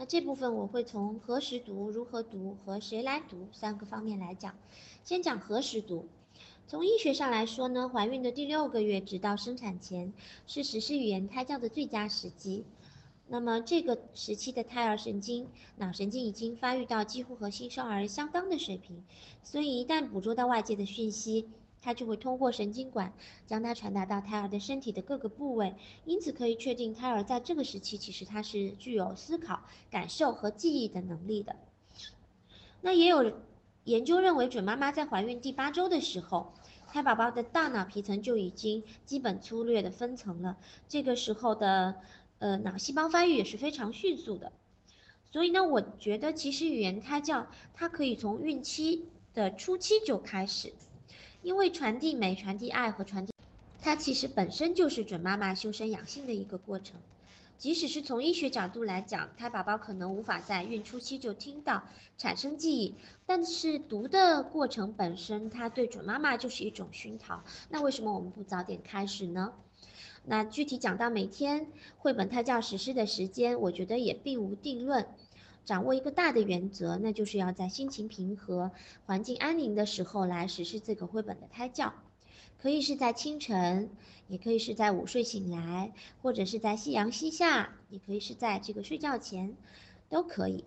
[0.00, 4.56] 那这部分我会从何时读、如何读和谁来读三个方面来讲。
[5.04, 6.08] 先讲何时读，
[6.66, 10.14] 从医学上来说呢，怀孕的第六个月直到生产前
[10.46, 12.64] 是实施语言胎教的最佳时机。
[13.28, 19.04] 那么这个时期的胎儿神经、脑神经已经发育到几乎和新生儿相当的水平，
[19.44, 21.46] 所以一旦捕捉到外界的讯息，
[21.82, 23.12] 它就会通过神经管
[23.46, 25.74] 将它传达到胎儿的身体的各个部位。
[26.04, 31.56] 因此可以确定，胎儿在这个时期其实它是具有思考、感受和记忆的能力的。
[32.80, 33.32] 那也有
[33.84, 36.52] 研究认为，准妈妈在怀孕第八周的时候。
[36.92, 40.56] 胎宝宝的大脑皮层就已经基本粗略的分层了，
[40.88, 41.94] 这个时候的
[42.40, 44.50] 呃脑细胞发育也是非常迅速的，
[45.30, 50.72] 所以呢，我觉得其实语言胎教它可以从孕期的初期就开始，
[51.42, 53.32] 因为传递美、传递爱和传递，
[53.80, 57.00] 它其实本身就是准妈妈修身养性的一个过程。
[57.56, 61.84] 即使是从医学角度来讲，胎宝宝可能无法在孕初期就听到
[62.16, 62.94] 产生记忆，
[63.26, 67.42] 但是读的过程本身，它对准妈妈就是一种熏陶。
[67.68, 69.52] 那为什么我们不早点开始呢？
[70.24, 71.66] 那具体讲到每天
[71.98, 75.06] 绘本胎教实施的时间，我觉得也并无定论。
[75.64, 78.70] 掌握一个大的原则，那就是要在心情平和、
[79.06, 81.92] 环境安宁的时候来实施这个绘本的胎教。
[82.60, 83.90] 可以是在清晨，
[84.28, 89.56] 也可以是在午睡醒来，或者是在夕阳西下，也可以是在这个睡觉前，
[90.10, 90.64] 都可以。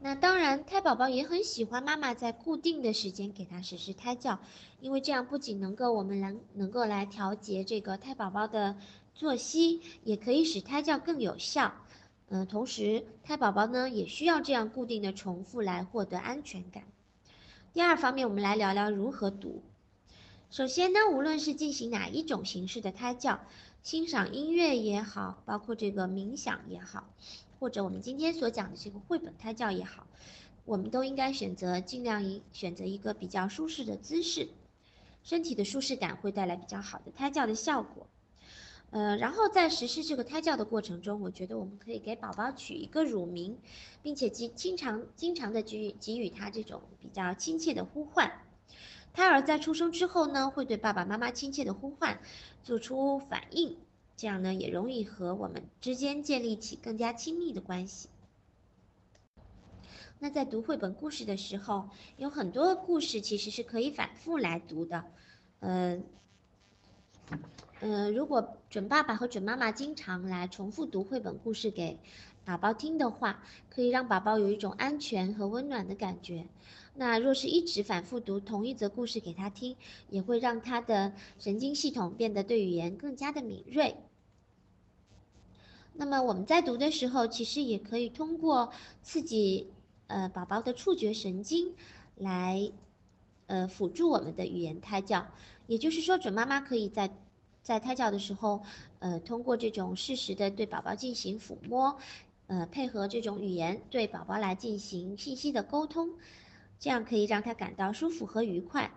[0.00, 4.38] 那当然，胎宝宝也很喜欢妈妈在固定的时间给他实施胎教，
[4.80, 8.76] 因为这样不仅能够我们能能够来调节这个胎宝宝的
[9.14, 11.72] 作息，也可以使胎教更有效。
[12.34, 16.82] 嗯，同时胎宝宝呢也需要这样固定的重复来获得安全感。
[17.72, 19.62] 第二方面，我们来聊聊如何读。
[20.50, 23.38] 首先呢，无论是进行哪一种形式的胎教，
[23.84, 27.08] 欣赏音乐也好，包括这个冥想也好，
[27.60, 30.08] 或者我们今天所讲的这个绘本胎教也好，
[30.64, 34.48] 我们都应该选择尽量一选择一个比较舒适的姿势，
[35.22, 38.08] 身体的舒适感会带来比较好的胎教的效果。
[38.90, 43.58] 呃，然后在实施这个胎教的过程中，我觉得我们可以给宝宝取一个乳名，
[44.02, 48.30] 并且经经常经常的给予给予他这种比较亲切的呼唤。
[49.12, 52.20] 胎儿在出生之后呢，会对爸爸妈妈亲切的呼唤
[52.62, 53.76] 做出反应，
[54.16, 58.08] 这样呢也容易和我们之间建立起更加亲密的关系。
[60.20, 65.04] 那在读绘本故事的时候，有很多故事其实是可以反复来读的，
[65.60, 66.00] 呃，
[67.84, 71.98] 呃，如果准爸爸和准妈妈经常来重复读绘本故事给
[72.42, 76.46] 宝宝听的话，可以让宝宝有一种安全和温暖的感觉。
[76.94, 79.76] 那若是一直反复读同一则故事给他听，
[80.08, 83.94] 也会让他的神经系统变得对语言更加的敏锐。
[85.92, 89.70] 那么我们在读的时候，其实也可以通过刺激
[90.06, 91.74] 呃宝宝的触觉神经，
[92.16, 92.72] 来
[93.44, 95.26] 呃辅助我们的语言胎教。
[95.66, 97.10] 也就是说，准妈妈可以在
[97.64, 98.62] 在胎教的时候，
[98.98, 101.96] 呃通过这种适时的对宝宝进行抚摸，
[102.46, 106.10] 呃配合这种语言对宝宝来进行信息的沟通。
[106.78, 108.90] 这样可以让他感到舒服和愉快。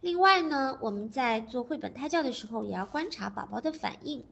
[0.00, 4.24] 另外呢，我们在做绘本胎教的时候，也要观察宝宝的反应。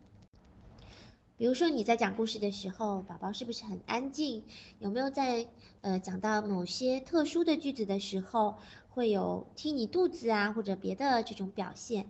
[1.37, 4.45] 比如说你在讲故事的时候，宝宝是不是很安静？
[4.79, 5.49] 有没有在
[5.81, 8.55] 呃讲到某些特殊的句子的时候，
[8.91, 12.07] 会有踢你肚子啊，或者别的这种表现？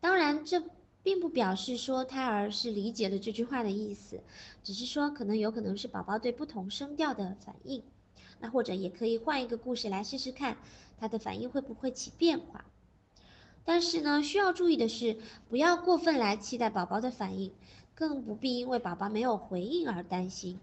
[0.00, 0.62] 当然，这
[1.06, 4.18] 并不表示说胎儿是理解了这句话的意思，
[4.64, 7.84] 只是说可能有可能是宝宝对不同声调的反应。
[8.40, 10.56] 那或者也可以换一个故事来试试看，
[10.98, 12.64] 他的反应会不会起变化？
[13.64, 15.16] 但是呢，需要注意的是，
[15.48, 17.52] 不要过分来期待宝宝的反应，
[17.94, 20.58] 更不必因为宝宝没有回应而担心。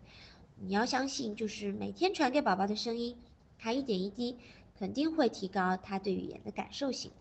[0.60, 3.16] 你要相信，就是每天传给宝宝的声音，
[3.58, 4.36] 他一点一滴
[4.78, 7.12] 肯定会提高他对语言的感受性。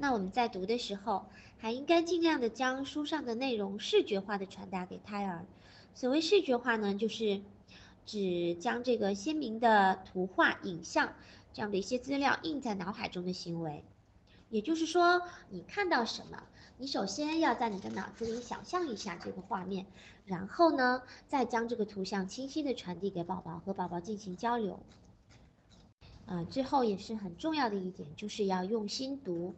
[0.00, 1.26] 那我们在读的时候，
[1.58, 5.44] 还应该尽量的将书上的内容视觉化的传达给胎儿。
[5.94, 7.42] 所谓视觉化呢，就是。
[8.06, 11.12] 指将这个鲜明的图画、影像
[11.52, 13.84] 这样的一些资料印在脑海中的行为，
[14.48, 16.42] 也就是说，你看到什么，
[16.78, 19.84] 你首先要在你的脑子里想象一下这个画面，
[20.24, 24.80] 然后呢，再将这个图像清晰的传递给宝宝，和宝宝进行交流。
[26.24, 29.54] 啊，最后也是很重要的一点，就是要用心读。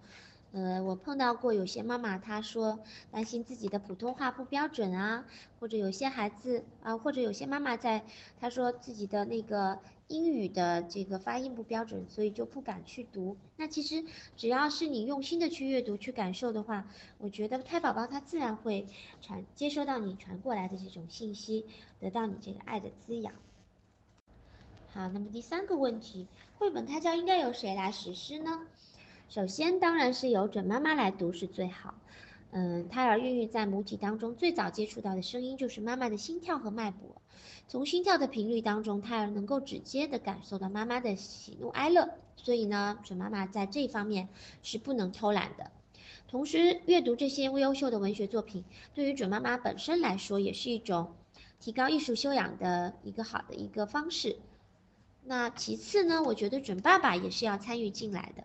[0.52, 2.80] 呃，我碰到过有些妈妈，她说
[3.12, 5.24] 担心自己的普通话不标准啊，
[5.60, 8.04] 或者有些孩子啊，或者有些妈妈在，
[8.40, 9.78] 她说自己的那个
[10.08, 13.36] 英语的这个发音不标准，所以就不敢去读。
[13.56, 14.04] 那其实
[14.36, 16.84] 只要是你用心的去阅读、去感受的话，
[17.18, 18.88] 我觉得胎宝宝他自然会
[19.22, 21.64] 传接收到你传过来的这种信息，
[22.00, 23.34] 得到你这个爱的滋养。
[24.92, 26.26] 好，那么第三个问题，
[26.58, 28.66] 绘本胎教应该由谁来实施呢？
[29.30, 31.94] 首先，当然是由准妈妈来读是最好。
[32.50, 37.22] 嗯，胎儿孕育在母体当中，最早接触到的声音就是妈妈的心跳和脉搏。
[37.68, 42.08] 从心跳的频率当中，胎儿能够直接的感受到妈妈的喜怒哀乐。
[42.34, 44.28] 所以呢，准妈妈在这方面
[44.64, 45.70] 是不能偷懒的。
[46.26, 48.64] 同时，阅读这些优秀的文学作品，
[48.94, 51.14] 对于准妈妈本身来说，也是一种
[51.60, 54.40] 提高艺术修养的一个好的一个方式。
[55.22, 58.42] 那其次呢，我觉得准爸爸也是要参与进来的。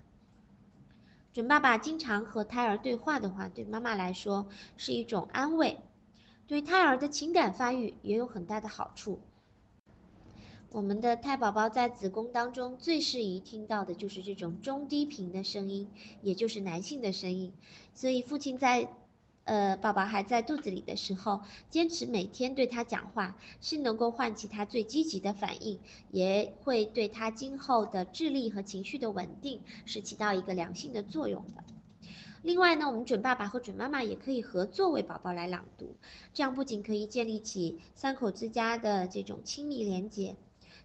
[1.35, 5.81] 准爸爸经常和胎儿对话的话，对妈妈来说是一种安慰，
[6.47, 9.19] 对胎儿的情感发育也有很大的好处。
[10.69, 17.51] 我们的胎宝宝在子宫当中最适宜听到的就是这种中低频的声音，也就是男性的声音，
[17.93, 18.87] 所以父亲在。
[19.45, 25.79] 呃，宝宝还在肚子里的时候，坚持每天对他讲话，是能够唤起他最积极的反应，
[26.09, 31.63] 也会对他今后的智力和情绪的稳定是起到一个良性的作用的。
[32.41, 35.95] 另外呢，我们准爸爸和准妈妈也可以合作为宝宝来朗读，
[36.33, 40.35] 这样不仅可以建立起三口之家的这种亲密连结，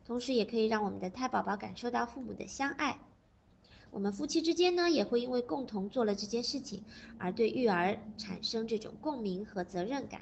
[0.07, 2.99] 同时也可以让我们的胎宝宝感受到父母的相爱。
[3.91, 6.85] 我们夫妻之间呢，也会因为共同做了这件事情，
[7.19, 10.21] 而对育儿产生这种共鸣和责任感。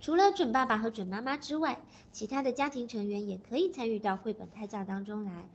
[0.00, 1.80] 除了准爸爸和准妈妈之外，
[2.12, 5.48] 其他的家庭成员也可以参与到绘本胎教当中来。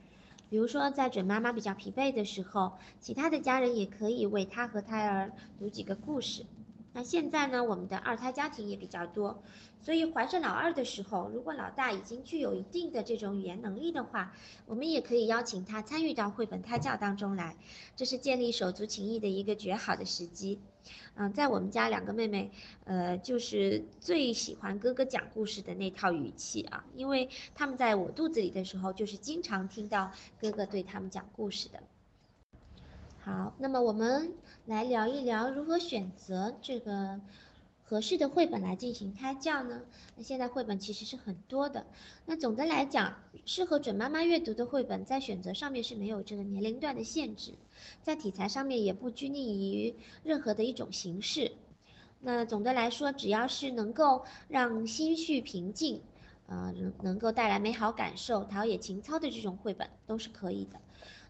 [0.50, 6.46] 比如说，在准妈妈比较疲惫的时候，其他的家人也可以为她和胎儿读几个故事。
[6.94, 9.44] 那现在呢，我们的二胎家庭也比较多。
[9.82, 14.32] 所以怀着老二的时候，如果老大已经具有一定的这种语言能力的话，
[14.66, 17.58] 我们也可以邀请他参与到绘本胎教当中来，
[17.98, 20.62] 这是建立手足情谊的一个绝好的时机。
[21.16, 22.52] 嗯，在我们家两个妹妹，
[22.86, 31.84] 呃，就是最喜欢哥哥讲故事的那套语气啊，因为他们在我肚子里的时候，就是经常听到哥哥对他们讲故事的。
[33.26, 34.34] 好，那么我们
[34.66, 37.22] 来聊一聊如何选择这个。
[37.86, 39.82] 合适的绘本来进行胎教呢？
[40.16, 41.86] 那现在绘本其实是很多的。
[42.26, 43.16] 那总的来讲，
[43.46, 47.54] 适合准妈妈阅读的绘本，在选择上面是没有这个年龄段的限制，
[48.02, 51.52] 在题材上面也不拘泥于任何的一种形式。
[52.20, 56.02] 那总的来说，只要是能够让心绪平静，
[56.48, 60.80] 呃，能能够带来美好感受、陶冶情操的这种绘本都是可以的。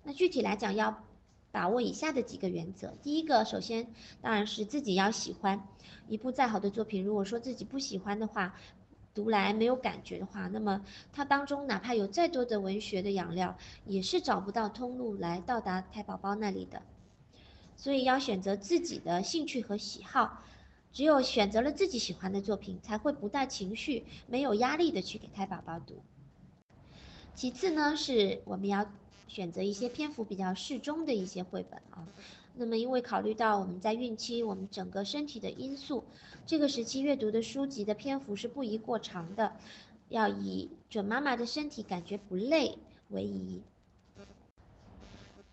[0.03, 1.03] 那具体来讲，要
[1.53, 2.95] 把握以下的几个原则。
[3.03, 5.67] 第一个，首先当然是自己要喜欢。
[6.07, 8.55] 一部再好的作品，如果说自己不喜欢的话，
[9.13, 10.83] 读来没有感觉的话，那么
[11.13, 16.81] 它当中哪怕有再多的文学的养料，也是找不到通路来到达胎宝宝那里的。
[17.77, 20.41] 所以要选择自己的兴趣和喜好，
[20.91, 26.01] 只有选择了自己喜欢的作品，才会不带情绪、没有压力的去给胎宝宝读。
[27.35, 28.91] 其次呢，是我们要
[29.33, 32.07] 选择一些篇幅比较适中的一些绘本啊。
[32.55, 36.03] 那么，因为考虑到我们在孕期，我们整个身体的因素，
[36.45, 39.53] 这个时期阅读的书籍的篇幅是不宜过长的，
[40.09, 42.77] 要以准妈妈的身体感觉不累
[43.09, 43.63] 为宜。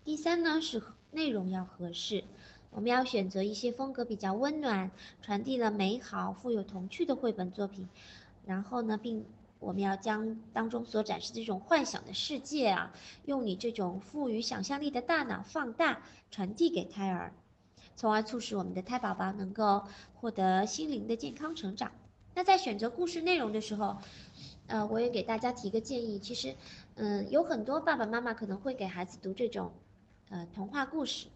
[0.05, 2.23] 第三呢是内容要合适，
[2.69, 4.91] 我们要选择一些风格比较温暖、
[5.23, 7.89] 传递了美好、富有童趣的绘本作品，
[8.45, 9.25] 然后呢，并。
[9.61, 12.91] 我们要将当中所展示的这种幻想的世界啊，
[13.25, 16.01] 用你这种富于想象力的大脑放大，
[16.31, 17.31] 传递给胎儿，
[17.95, 19.83] 从而促使我们的胎宝宝能够
[20.15, 21.91] 获得心灵的健康成长。
[22.33, 23.97] 那在选择故事内容的时候，
[24.65, 26.55] 呃，我也给大家提个建议，其实，
[26.95, 29.71] 嗯，有很多爸爸妈妈可能会给孩子读这种，
[30.29, 31.27] 呃，童话故事，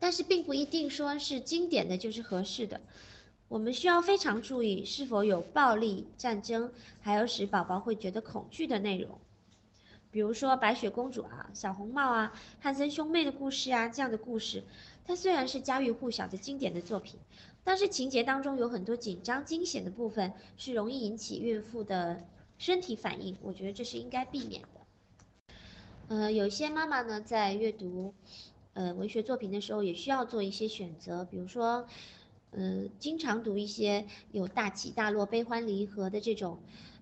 [0.00, 2.80] 但是并不一定说是经典的就是合适的。
[3.54, 9.16] 我们需要非常注意是否有暴力、战争，还有使宝宝会觉得恐惧的内容，
[10.10, 14.64] 比如说白雪公主啊、小红帽啊、汉森兄妹的故事啊这样的故事，
[15.04, 17.20] 它虽然是家喻户晓的经典的作品，
[17.62, 22.24] 但是情节当中有很多紧张惊险的部分，是容易引起孕妇的
[22.58, 25.54] 身体反应，我觉得这是应该避免的。
[26.08, 28.14] 呃，有些妈妈呢在阅读，
[28.72, 31.86] 呃文学作品的时候也需要做一些选择，比如说。
[32.56, 36.58] 呃，经常读一些有大起大落、悲欢离合的这种，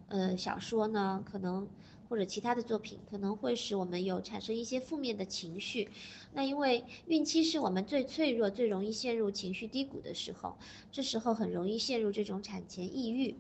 [0.09, 1.69] 呃小说呢，可能
[2.09, 5.91] 或者其他的作品，可能会使我们有产生一些负面的情绪。
[6.33, 10.57] 那因为孕期是我们最脆弱、最容易陷入情绪低谷的时候，
[10.91, 13.37] 这时候很容易陷入这种产前抑郁。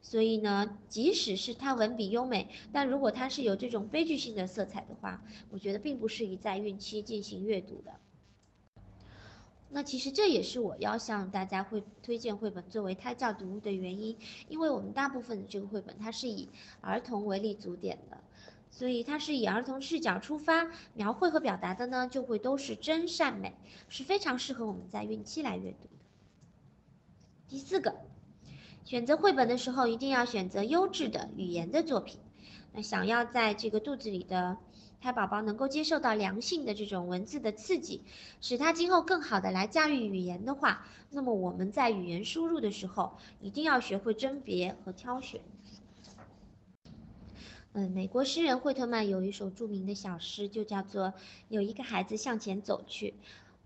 [0.00, 7.92] 所以呢，即使是它文笔优美，但如果它是有这种悲剧性的色彩的话，我觉得并不适宜在孕期进行阅读的。
[9.74, 14.18] 那其实这也是我要向大家会推荐绘本作为胎教读物的原因，
[14.48, 16.50] 因为我们大部分的这个绘本它是以
[16.82, 18.18] 儿童为立足点的，
[18.70, 23.54] 所以它是以儿童视角出发描绘和表达的呢，就会都是真善美，
[23.88, 26.04] 是非常适合我们在孕期来阅读的。
[27.48, 27.94] 第四个，
[28.84, 32.20] 选择绘本的时候一定要选择优质的语言的作品。
[32.74, 34.58] 那想要在这个肚子里的。
[35.02, 38.02] 胎宝宝能够接受到良性的这种文字的刺激，
[38.40, 45.40] 使他今后更好的来驾驭语言的话，那么我们在语言输入的时候，一定要学会甄别和挑选。
[47.72, 51.06] 嗯，美国诗人惠特曼有一首著名的小诗，就叫做
[51.48, 53.10] 《有一个孩子向前走去》，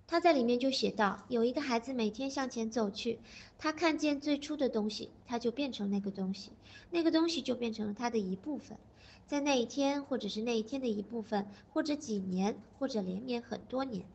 [0.06, 3.18] 他在里面就写到，有一个孩子每天向前走去，
[3.58, 6.52] 他看见最初的东西，他就变成那个东西，
[6.90, 8.78] 那个东西就变成了他的一部分。
[9.26, 14.06] 在那一天，或者是那一天的一部分，或者几年，或者连绵很多年。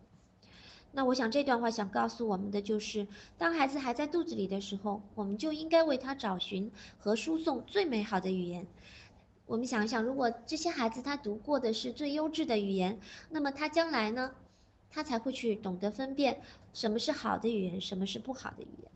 [0.93, 3.07] 那我想这段话想告诉我们的就是，
[3.37, 8.65] 当孩子还在肚子里的时候，我们就应该为他找寻和输送最美好的语言。
[9.45, 12.99] 我们想一想，如果这些孩子他读过的是最优质的语言，
[13.29, 14.33] 那么他将来呢，
[14.89, 16.41] 他才会去懂得分辨
[16.73, 18.91] 什么是好的语言，什么是不好的语言。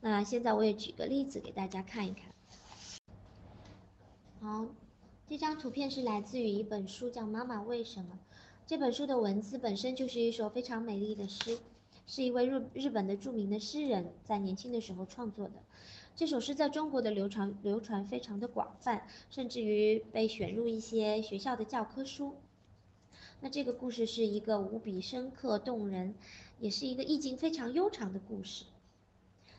[0.00, 2.32] 那现在我也举个例子给大家看一看。
[4.40, 4.81] 好。
[5.28, 8.18] 这张图片是来自于一本书，叫《妈妈为什么》。
[8.66, 11.58] 这本书的文字本身就是一首非常美丽的诗，
[12.06, 15.54] 是一位日日本的著名的诗人在年轻的时候创作的。
[16.14, 22.34] 这首诗在中国的流传流传非常的广泛，甚至于被选入一些学校的教科书。
[23.40, 26.14] 那这个故事是一个无比深刻动人，
[26.60, 28.66] 也是一个意境非常悠长的故事。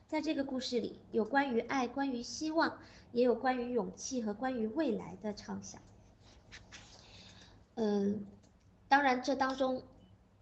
[0.07, 2.78] 在这个故事里，有关于爱，关于希望。
[3.14, 5.82] 也有关于勇气和关于未来的畅想。
[7.76, 8.26] 嗯，
[8.89, 9.84] 当然，这当中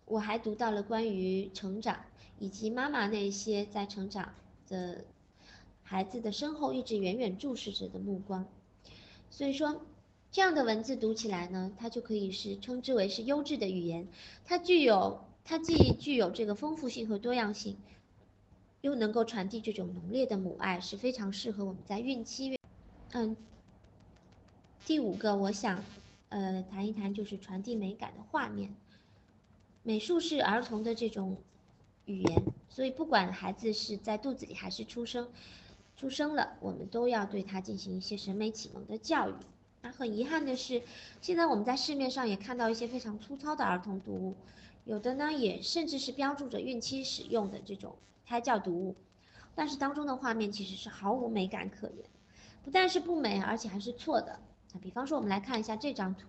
[0.06, 2.04] 我还读到了关于成长，
[2.40, 4.34] 以及妈妈那些在成长
[4.68, 5.06] 的
[5.84, 8.46] 孩子的身后一直远远注视着的目光。
[9.30, 9.82] 所以说，
[10.32, 14.08] 这样的文字读起来呢，它就可以是称之为是优质的语言。
[14.44, 17.78] 它具有，它既具有这个丰富性和多样性，
[18.82, 22.58] 又能够传递这种浓烈的母爱，是非常适合我们在孕期。
[23.14, 23.36] 嗯，
[24.86, 25.84] 第五个我想，
[26.30, 28.74] 呃，谈一谈就是传递美感的画面。
[29.84, 31.36] 美术是儿童的这种
[32.06, 35.28] 语言，所以不管孩子是在肚子里还是出生，
[35.98, 39.34] 出生了，我们都要对他进行一些审美启蒙的教育。
[39.82, 40.82] 那很遗憾的是，
[41.22, 44.36] 现在我们在市面上也看到一些非常粗糙的儿童读物，
[44.86, 47.94] 有的呢也甚至是标注着孕期使用的这种
[48.26, 48.96] 胎教读物，
[49.54, 52.06] 但是当中的画面其实是毫无美感可言。
[52.64, 54.40] 不但是不美，而且还是错的。
[54.74, 56.28] 那比方说，我们来看一下这张图，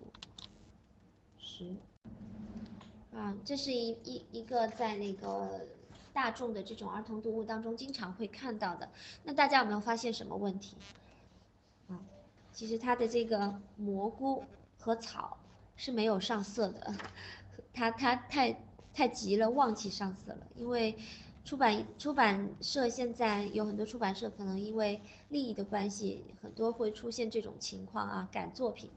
[1.37, 1.75] 十，
[3.13, 5.67] 啊，这是一一一个在那个
[6.11, 8.89] 大众的这种儿童读物当中经常会看到的。
[9.23, 10.75] 那大家有没有发现什么问题？
[11.87, 11.99] 啊，
[12.51, 14.43] 其实它的这个蘑菇
[14.79, 15.37] 和草
[15.75, 16.95] 是没有上色的，
[17.73, 18.59] 它它太
[18.93, 20.97] 太急了，忘记上色了，因为。
[21.45, 28.89] 出版出版社现在有很多出版社，可能因为利益的关系，很多会出现这种情况啊，改作品，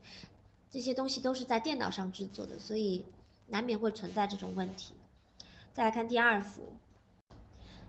[0.70, 3.04] 这些东西都是在电脑上制作的，所以
[3.48, 4.94] 难免会存在这种问题。
[5.74, 6.72] 再来看第二幅，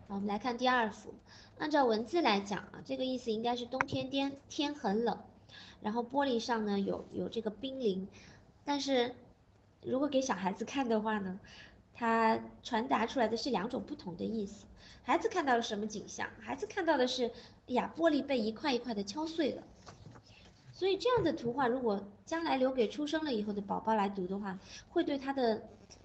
[0.08, 1.14] 我们来看第二幅，
[1.60, 5.20] 按照文字来讲啊，这个意思应该是冬天天天很冷，
[5.82, 8.08] 然后玻璃上呢有有这个冰凌，
[8.66, 9.14] 但是
[9.84, 11.40] 如果给小孩子看的话呢？
[11.98, 14.66] 它传达出来的是两种不同的意思。
[15.02, 16.30] 孩子看到了什么景象？
[16.40, 19.64] 孩子看到的是，哎呀，玻璃被一块一块的敲碎了。
[20.72, 25.64] 所以这样的图画，如果将来留给出生了以后的宝宝来读的话，会对他的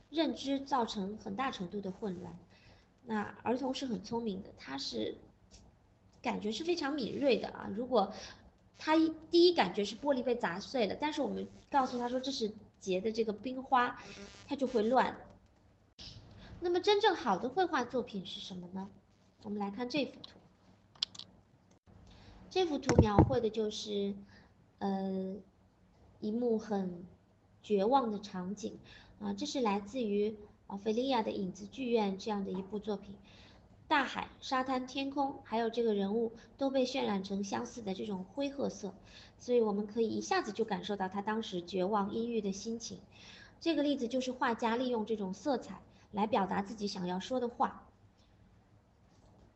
[0.09, 2.35] 认知造成很大程度的混乱。
[3.05, 5.17] 那儿童是很聪明的，他是
[6.23, 7.69] 感觉是非常敏锐的啊。
[7.77, 8.15] 如果
[8.79, 14.01] 他一第一感觉是玻璃被砸碎了，但是我们告诉他说这是结的这个冰花，
[14.49, 15.15] 他就会乱。
[16.65, 18.89] 那么真正好的绘画作品是什么呢？
[19.43, 20.39] 我们来看这幅图。
[22.51, 24.15] 这幅图描绘的就是，
[24.79, 25.35] 呃，
[26.21, 27.05] 一幕很
[27.65, 28.79] 绝望的场景
[29.19, 29.35] 啊。
[29.35, 30.37] 这是来自于
[30.69, 33.13] 奥菲利亚的影子剧院这样的一部作品。
[33.89, 38.95] 大海、沙滩、天空，还有这个人物都被渲染成相似的这种灰褐色，
[39.41, 43.01] 所以我们可以一下子就感受到他当时绝望阴郁的心情。
[43.61, 45.81] 这个例子就是画家利用这种色彩。
[46.13, 47.89] 来表达自己想要说的话，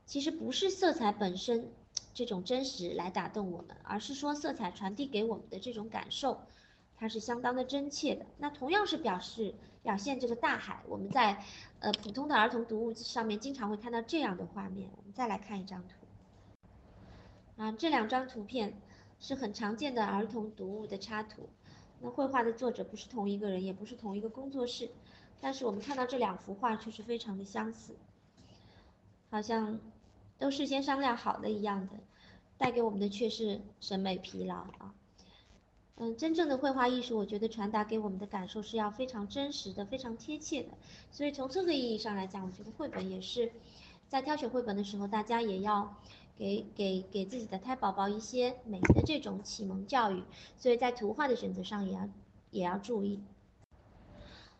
[0.04, 1.70] 其实不是色彩本身
[2.12, 6.40] 这种真实来打动我们，而是说色彩传递给我们的这种感受，
[6.96, 8.26] 它是相当的真切的。
[8.38, 11.44] 那同样是表示表现这个大海，我们在
[11.80, 14.90] 呃普通的儿童读物上面经常会看到这样的画面。
[14.96, 18.80] 我们再来看一张图，啊，这两张图片
[19.20, 21.48] 是很常见的儿童读物的插图。
[22.00, 24.90] 那绘画的作者不是同一个人，也不是同一个工作室，
[25.40, 27.94] 但是我们看到这两幅画却是非常的相似，
[29.30, 29.78] 好像
[30.38, 31.94] 都事先商量好的一样的，
[32.58, 34.94] 带给我们的却是审美疲劳啊。
[35.98, 40.70] 嗯，真正的绘画艺术，我觉得传达给我们的感受是要非常真实的、非常贴切的。
[41.10, 43.50] 所以从这个意义上来讲，我觉得绘本也是
[44.08, 45.96] 在挑选绘本的时候，大家也要
[46.36, 50.22] 给给给自己的胎宝宝一些美的这种启蒙教育。
[50.58, 52.08] 所以在图画的选择上也要
[52.50, 53.22] 也要注意。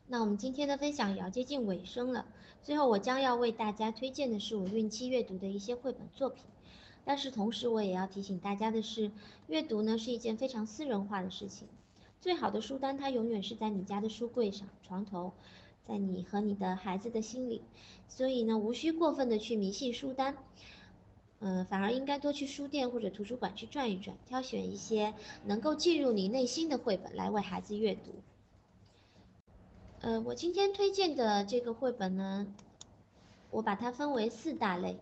[0.08, 2.26] 那我们今天的分享也要接近尾声了，
[2.62, 6.44] 最后我将要为大家推荐的是我孕期阅读的一些绘本作品。
[7.04, 9.10] 但是同时，我也要提醒大家的是，
[9.48, 11.66] 阅读呢是一件非常私人化的事情。
[12.20, 15.32] 最好的书单，它永远是在你家的书柜上、床头，
[15.88, 17.62] 在你和你的孩子的心里。
[18.08, 20.36] 所以呢，无需过分的去迷信书单，
[21.40, 28.12] 嗯，反而应该多去书店或者图书馆去转一转，挑选一些能够进入你内心的绘本来为孩子阅读。
[30.00, 32.46] 呃，我今天推荐的这个绘本呢，
[33.50, 35.00] 我把它分为四大类。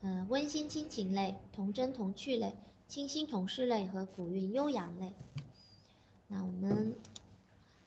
[0.00, 2.54] 嗯，温馨亲情类、童真童趣类、
[2.86, 5.12] 清新童诗类和古韵悠扬类。
[6.28, 6.94] 那我们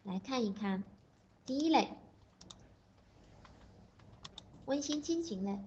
[0.04, 0.84] 来看一看
[1.46, 1.90] 第一类，
[4.66, 5.58] 温馨亲情类。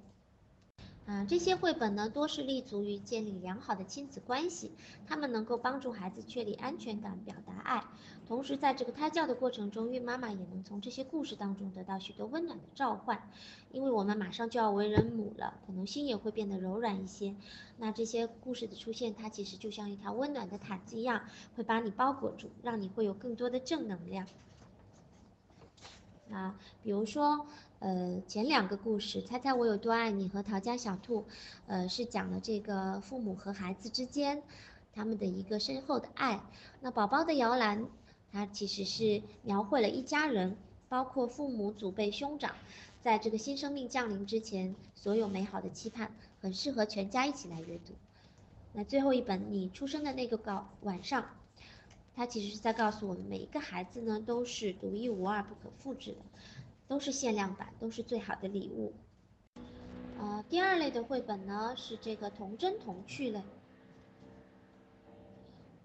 [1.05, 4.71] 啊，这些绘本呢，多是立足于建立良好的亲子关系，
[5.05, 7.83] 它们能够帮助孩子确立安全感，表达爱。
[8.33, 13.29] 同时，在这个胎教的过程中，孕妈妈也能从这些故事当中得到许多温暖的召唤。
[13.73, 17.37] 因为我们马上就要为人母了，可能心也会变得柔软一些。
[17.77, 21.25] 那这些故事的出现，它其实就像一条温暖的毯子一样，
[21.57, 24.27] 会把你包裹住，让你会有更多的正能量。
[26.31, 27.47] 啊，比如说。
[27.81, 31.25] 呃，前两个故事，猜猜我有多爱你和逃家小兔，
[31.67, 34.41] 呃，是讲了这个父母和孩子之间
[34.95, 36.41] 他们的一个深厚的爱。
[36.81, 37.89] 那宝宝的摇篮，
[38.33, 40.57] 它其实是描绘了一家人，
[40.89, 42.57] 包括父母、祖辈、兄长，
[43.03, 46.11] 在这个新生命降临之前，所有美好的期盼，
[46.41, 47.93] 很适合全家一起来阅读。
[48.73, 51.27] 那最后一本，你出生的那个高晚上，
[52.17, 56.19] 它其实是在告诉我们，每一个孩子呢，都是独一无二、不可复制的。
[56.89, 58.93] 都是限量版，都是最好的礼物。
[60.19, 63.41] 呃，第二类的绘本呢是这个童真童趣类。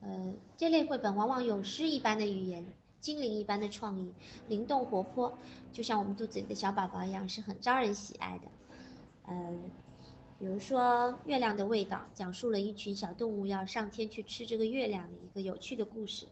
[0.07, 2.65] 呃，这类绘本往往有诗一般的语言，
[3.01, 4.13] 精灵一般的创意，
[4.47, 5.37] 灵动活泼，
[5.73, 8.47] 就像我们肚子里的小宝宝一样，是很招人喜爱的。
[9.25, 9.59] 呃，
[10.39, 16.25] 比如说《月亮的味道》，讲述了一群小动物要上天去吃这个月亮的一个有趣的故事。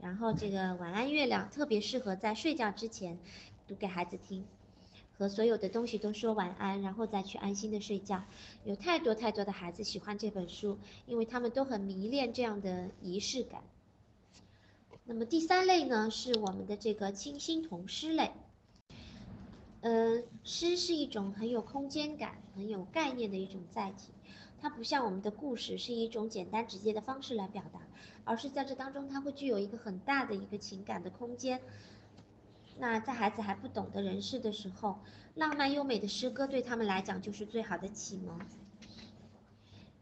[0.00, 3.18] 然后这个晚安月亮特别适合在睡觉之前。
[3.66, 4.44] 读给孩子听，
[5.16, 8.24] 和所有的东西都说晚安，然后再去安心的睡觉。
[8.64, 13.62] 有太多太多的孩子喜欢这本书，因为他们都很迷恋这样的仪式感。
[15.04, 18.32] 那么第三类呢，是我们的这个清新童诗类。
[19.82, 24.12] 呃，诗是一种很有空间感、很有概念的一种载体，
[24.62, 27.80] 它不像我们的故事是一种简单直接的方式来表达，
[28.24, 31.60] 而是在这当中它会具有一个很大的一个情感的空间。
[32.76, 34.98] 那在孩子还不懂得人事的时候，
[35.36, 38.38] 浪漫优美的诗歌对他们来讲就是最好的启蒙。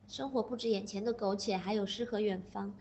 [0.09, 2.75] 生活不止眼前的苟且，还有诗和远方。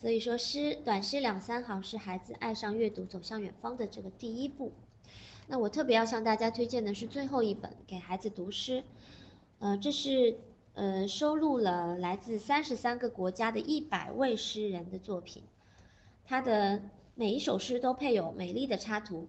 [0.00, 4.72] 所以说，诗短诗两三行是孩子爱上阅读、走向远方的这个第一步。
[5.46, 8.82] 那我特别要向大家推荐的是最后一本给孩子读诗。
[9.58, 10.38] 呃，这是
[10.74, 15.42] 呃收录了来自三十三个国家的一百位诗人的作品，
[16.24, 16.80] 他的。
[17.18, 19.26] 每一首诗都配有美丽的插图，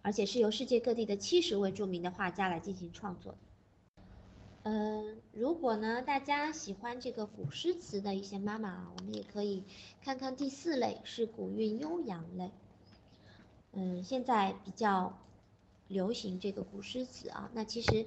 [0.00, 3.38] 而且是由世界各地的七十位著名的画家来进行创作的。
[4.62, 9.64] 嗯，如果呢大家喜欢这个古诗词的一些妈妈啊，我们也可以
[10.00, 12.52] 看看第四类是古韵悠扬类。
[13.72, 15.18] 嗯，现在比较
[15.88, 18.06] 流行这个古诗词啊，那其实，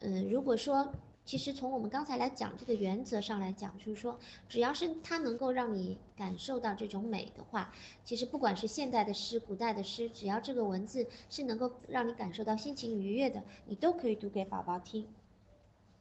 [0.00, 0.90] 嗯，如果说。
[1.28, 4.18] 其实从我们刚才来讲这个原则上来讲，就是说，
[4.48, 7.70] 只要是它能够让你感受到这种美的话，
[8.02, 15.06] 其实不管是现代的诗、古代的诗，只要这个文字是能够让你感受到心情愉悦的，你都可以读给宝宝听。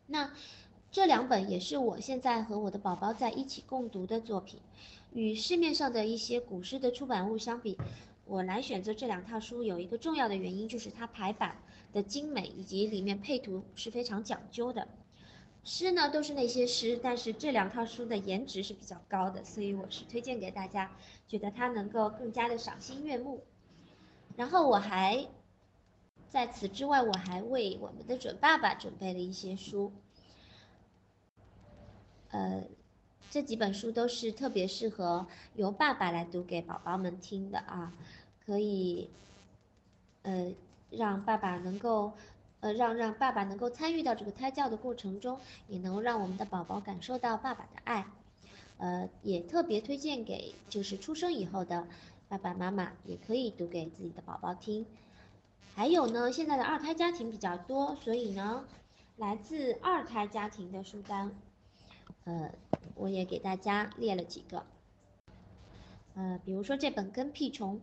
[0.05, 0.32] 那
[0.89, 4.61] 这两本也是我现在和我的宝宝在一起共读的作品。
[5.11, 7.78] 与市面上的一些古诗的出版物相比，
[8.23, 11.57] 我来选择这两套书有一个重要的原因，就是它排版
[11.91, 14.88] 的精美以及里面配图是非常讲究的。
[15.68, 20.89] 诗呢都是那些诗，但是这两套书的颜值是比较高的，所以我是推荐给大家，
[21.28, 23.43] 觉得它能够更加的赏心悦目。
[24.38, 25.28] 然后我还
[26.30, 29.91] 在此之外，我还为我们的准爸爸准备了一些书，
[32.32, 32.63] 呃，
[33.30, 37.93] 这几本书都是特别适合由爸爸来读给宝宝们听的啊，
[38.45, 39.09] 可以，
[40.22, 40.53] 呃，
[40.89, 42.13] 让爸爸能够。
[42.60, 48.05] 呃，让让爸爸能够参与到这个胎教的过程中，也能让我们的宝宝感受到爸爸的爱。
[48.78, 51.88] 呃，也特别推荐给就是出生以后的
[52.28, 54.86] 爸爸妈妈，也可以读给自己的宝宝听。
[55.76, 58.66] 还有呢，现在的二胎家庭比较多，所以呢，
[59.18, 61.32] 来自二胎家庭的书单，
[62.24, 62.51] 呃，
[62.95, 64.66] 我也给大家列了几个。
[66.16, 67.76] 呃，比如说这本《跟屁虫》。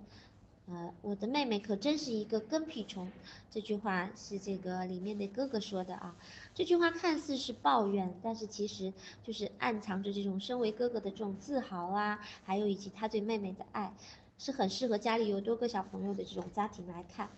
[0.67, 3.12] 呃，我的妹妹可真是一个跟屁虫，
[3.51, 6.17] 这句话是这个里面的哥哥说的啊。
[6.55, 8.91] 这句话看似是抱怨，但是其实
[9.23, 13.93] 就是暗藏着这种身为哥哥的这种自豪啊，还有以及他对妹妹的爱，
[14.39, 17.29] 是很适合家里有多个小朋友的这种家庭来看。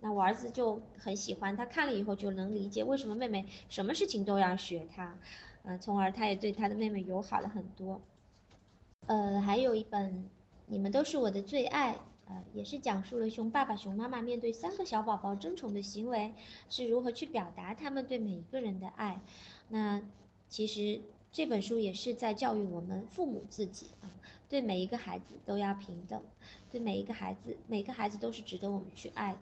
[0.00, 5.14] 那我儿子就很喜欢，他看了以后就能理解为什么妹妹什么事情都要学他，
[5.64, 8.00] 嗯，从而他也对他的妹妹友好了很多。
[9.06, 10.24] 呃，还有一本，
[10.66, 11.98] 你们都是我的最爱。
[12.28, 16.32] 呃，也是讲述了熊爸爸、熊妈妈面对三个小宝宝争宠的行为
[16.70, 19.20] 是如何去表达他们对每一个人的爱。
[19.68, 20.00] 那
[20.48, 21.00] 其实
[21.32, 24.06] 这本书也是在教育我们父母自己啊，
[24.48, 26.22] 对每一个孩子都要平等，
[26.70, 29.38] 对每一个孩子，每个孩子都是值得我们去爱的。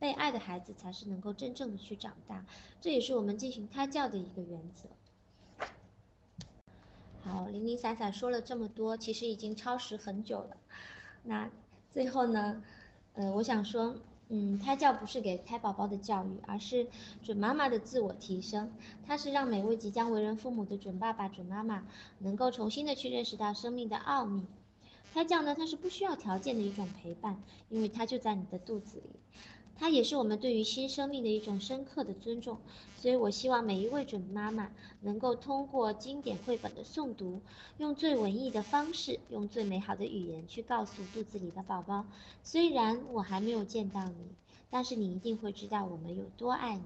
[0.00, 2.44] 被爱的孩子才是能够真正的去长大，
[2.80, 5.66] 这也是我们进行胎教的一个原则。
[7.22, 10.56] 好，零零散散说了这么多，其实已经超时很久了。
[11.22, 11.50] 那。
[11.94, 12.60] 最后呢，
[13.12, 13.94] 呃，我想说，
[14.28, 16.88] 嗯，胎教不是给胎宝宝的教育，而是
[17.22, 18.72] 准妈妈的自我提升。
[19.06, 21.86] 它是让每位即将为人父母的准爸爸、准妈妈
[22.18, 24.44] 能够重新的去认识到生命的奥秘。
[25.12, 29.10] 胎教呢，它是不需要条件的一种陪伴，因为它就在你的肚子里。
[29.76, 32.58] 它也是我们对于新生命的一种深刻的尊重，
[32.96, 34.70] 所以我希望每一位准妈妈
[35.00, 37.40] 能够通过经典绘本的诵读，
[37.78, 42.06] 用最文艺的方式，用最美好的语言去告诉肚子里的宝宝：
[42.42, 44.30] 虽然我还没有见到你，
[44.70, 46.82] 但是你一定会知道我们有多爱你。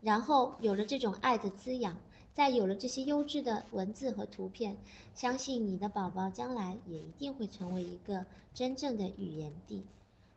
[0.00, 1.96] 然后有了这种爱的滋养，
[2.32, 4.78] 再有了这些优质的文字和图片，
[5.14, 8.24] 相信你的宝宝将来也一定会成为一个
[8.54, 9.84] 真正的语言帝。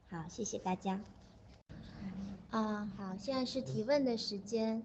[0.09, 0.99] 好，谢谢大家。
[2.53, 4.83] 啊，好，现在是提问的时间。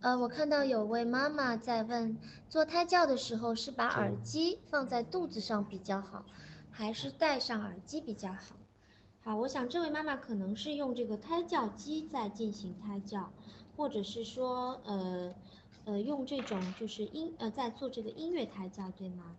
[0.00, 2.18] 呃，我看到有位妈妈在问，
[2.48, 6.24] 做胎教的时候是把耳机放在肚子上比较好，
[6.72, 8.56] 还是戴上耳机比较好？
[9.22, 13.32] 好，我想这位妈妈可能是用这个胎教机在进行胎教，
[13.76, 15.32] 或者是说，呃，
[15.84, 19.36] 呃，用这种就是音，呃，在做这个音乐胎教，对吗？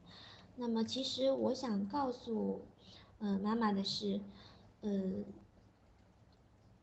[0.56, 2.62] 那么其实我想告诉，
[3.20, 4.22] 呃，妈妈的是，
[4.80, 4.92] 呃。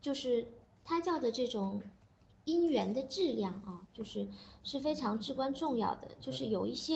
[0.01, 0.47] 就是
[0.83, 1.81] 胎教的这种
[2.45, 4.27] 音源的质量啊，就是
[4.63, 6.07] 是非常至关重要的。
[6.19, 6.95] 就是有一些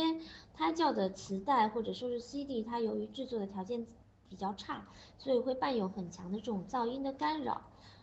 [0.53, 3.85] 胎教的磁带或者说是 CD，它由于制作的条件
[4.27, 4.87] 比较差，
[5.19, 7.61] 所以会伴有很强的这种噪音的干扰。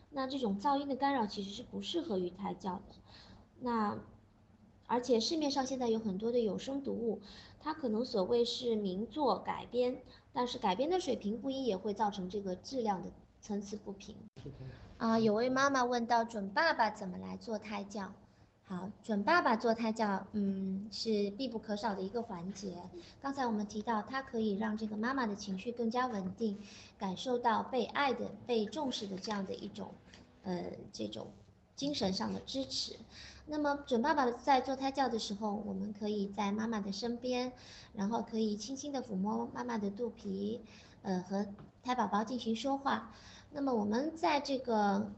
[0.09, 2.95] 那这种噪音的干扰其实是不适合于胎教的。
[3.59, 3.97] 那
[4.85, 7.21] 而且市面上现在有很多的有声读物，
[7.59, 10.01] 它可能所谓是名作改编，
[10.31, 13.09] 但是改编的水平不一，也会造成这个质量的
[13.43, 14.15] 参差不平。
[14.97, 18.11] 啊，有位妈妈问到准爸爸怎么来做胎教？
[18.65, 22.77] 好，准爸爸做胎教，嗯，是必不可少的一个环节。
[23.21, 26.57] 刚才我们提到，它可以让这个妈妈的情绪更加稳定，
[26.97, 29.93] 感受到被爱的、被重视的这样的一种，
[30.43, 31.27] 呃，这种
[31.75, 32.95] 精神上的支持。
[33.45, 37.51] 那么，准爸爸在做胎教的时候，我们可以在妈妈的身边，
[37.93, 40.61] 然后可以轻轻地抚摸妈妈的肚皮，
[41.01, 41.45] 呃，和
[41.83, 43.11] 胎宝宝进行说话。
[43.55, 45.11] 那么我们在这个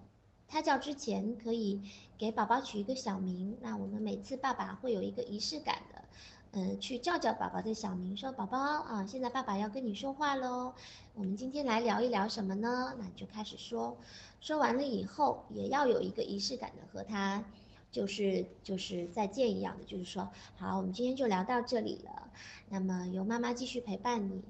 [0.48, 1.82] 胎教之前，可以
[2.18, 3.58] 给宝宝取一个小名。
[3.62, 6.04] 那我们每次爸爸会有一个仪式感的，
[6.52, 10.74] 嗯，去叫叫宝宝的小名，说宝宝啊，现在爸爸要跟你说话喽。
[11.14, 12.94] 我们今天来聊一聊什么呢？
[13.00, 13.98] 那你就开始说，
[14.42, 17.42] 说完了以后，也要有一个仪式感的和他，
[17.90, 22.30] 就是就是再见一样的，就是说，好，我们今天就聊到这里了。
[22.68, 24.44] 那么由妈妈继续陪伴你，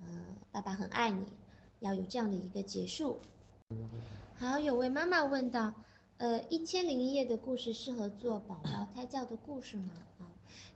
[0.00, 1.26] 嗯，爸爸很爱你。
[1.80, 3.18] 要有这样的一个结束。
[4.36, 5.74] 好，有位妈妈问到，
[6.16, 9.90] 呃，一千零一夜的故事适合做宝宝胎教的故事吗？
[10.18, 10.26] 啊，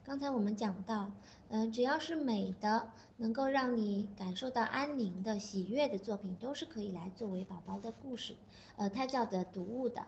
[0.05, 1.11] 刚才我们讲到，
[1.49, 8.35] 嗯，只要是美的，能够让你感受到安宁的、喜悦的作品，都是可以来作为宝宝的故事，
[8.77, 10.05] 呃，胎教的读物的。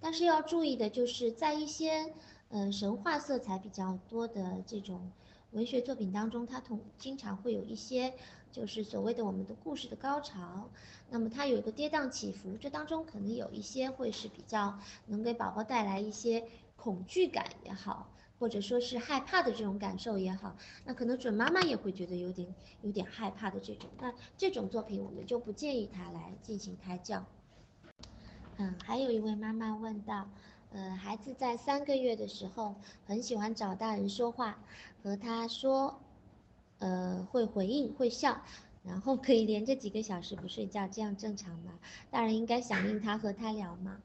[0.00, 2.12] 但是要注意的就是，在一些，
[2.48, 5.10] 呃神话色彩比较多的这种
[5.52, 8.14] 文学作品当中，它同经常会有一些
[8.52, 10.68] 就是所谓的我们的故事的高潮，
[11.10, 16.46] 那么它有一个跌宕起伏，这当中可能有一些会是比较能给宝宝带来一些
[16.76, 18.08] 恐惧感也好。
[18.38, 27.24] 或者说是害怕的这种感受也好，那可能准妈妈也会觉得有点有点害怕的这种，那这种作品我们就不建议他来进行胎教。
[28.56, 30.28] 嗯，还有一位妈妈问到，
[30.72, 32.74] 呃，孩子在三个月的时候
[33.06, 34.58] 很喜欢找大人说话，
[35.04, 36.00] 和他说，
[36.82, 38.42] 呃，会回应会笑，
[38.82, 41.78] 然后可以连着几个小时不睡觉，这样正常吗？
[42.10, 43.98] 大人应该响应他和他聊吗？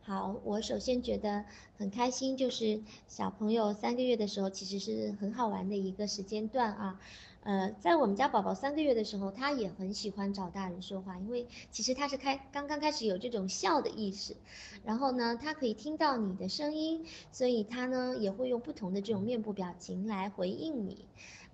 [0.00, 1.44] 好，我首先觉得
[1.76, 6.98] 很开心，就是小朋友三个月的时候，其实是很好玩的一个时间段啊。
[7.44, 14.34] 呃，在我们家宝宝三个月的时候，他也很喜欢找大人说话，因为其实他是开刚刚开始有这种笑的意识，
[14.84, 21.04] 然后呢，他可以听到你的声音，所以他呢也会用不同的这种面部表情来回应你。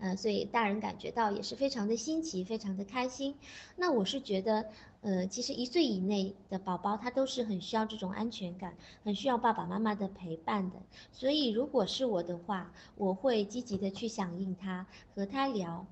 [0.01, 3.35] 嗯，所以大人感觉到也是非常的新奇，非常的开心。
[3.77, 4.67] 那我是觉得，
[5.01, 10.77] 呃，其实一岁以内的宝宝他都是很需要这种安全感，很需要爸爸妈妈的陪伴的。
[11.13, 15.87] 所以如果是我的话，我会积极的去响应他，和他聊。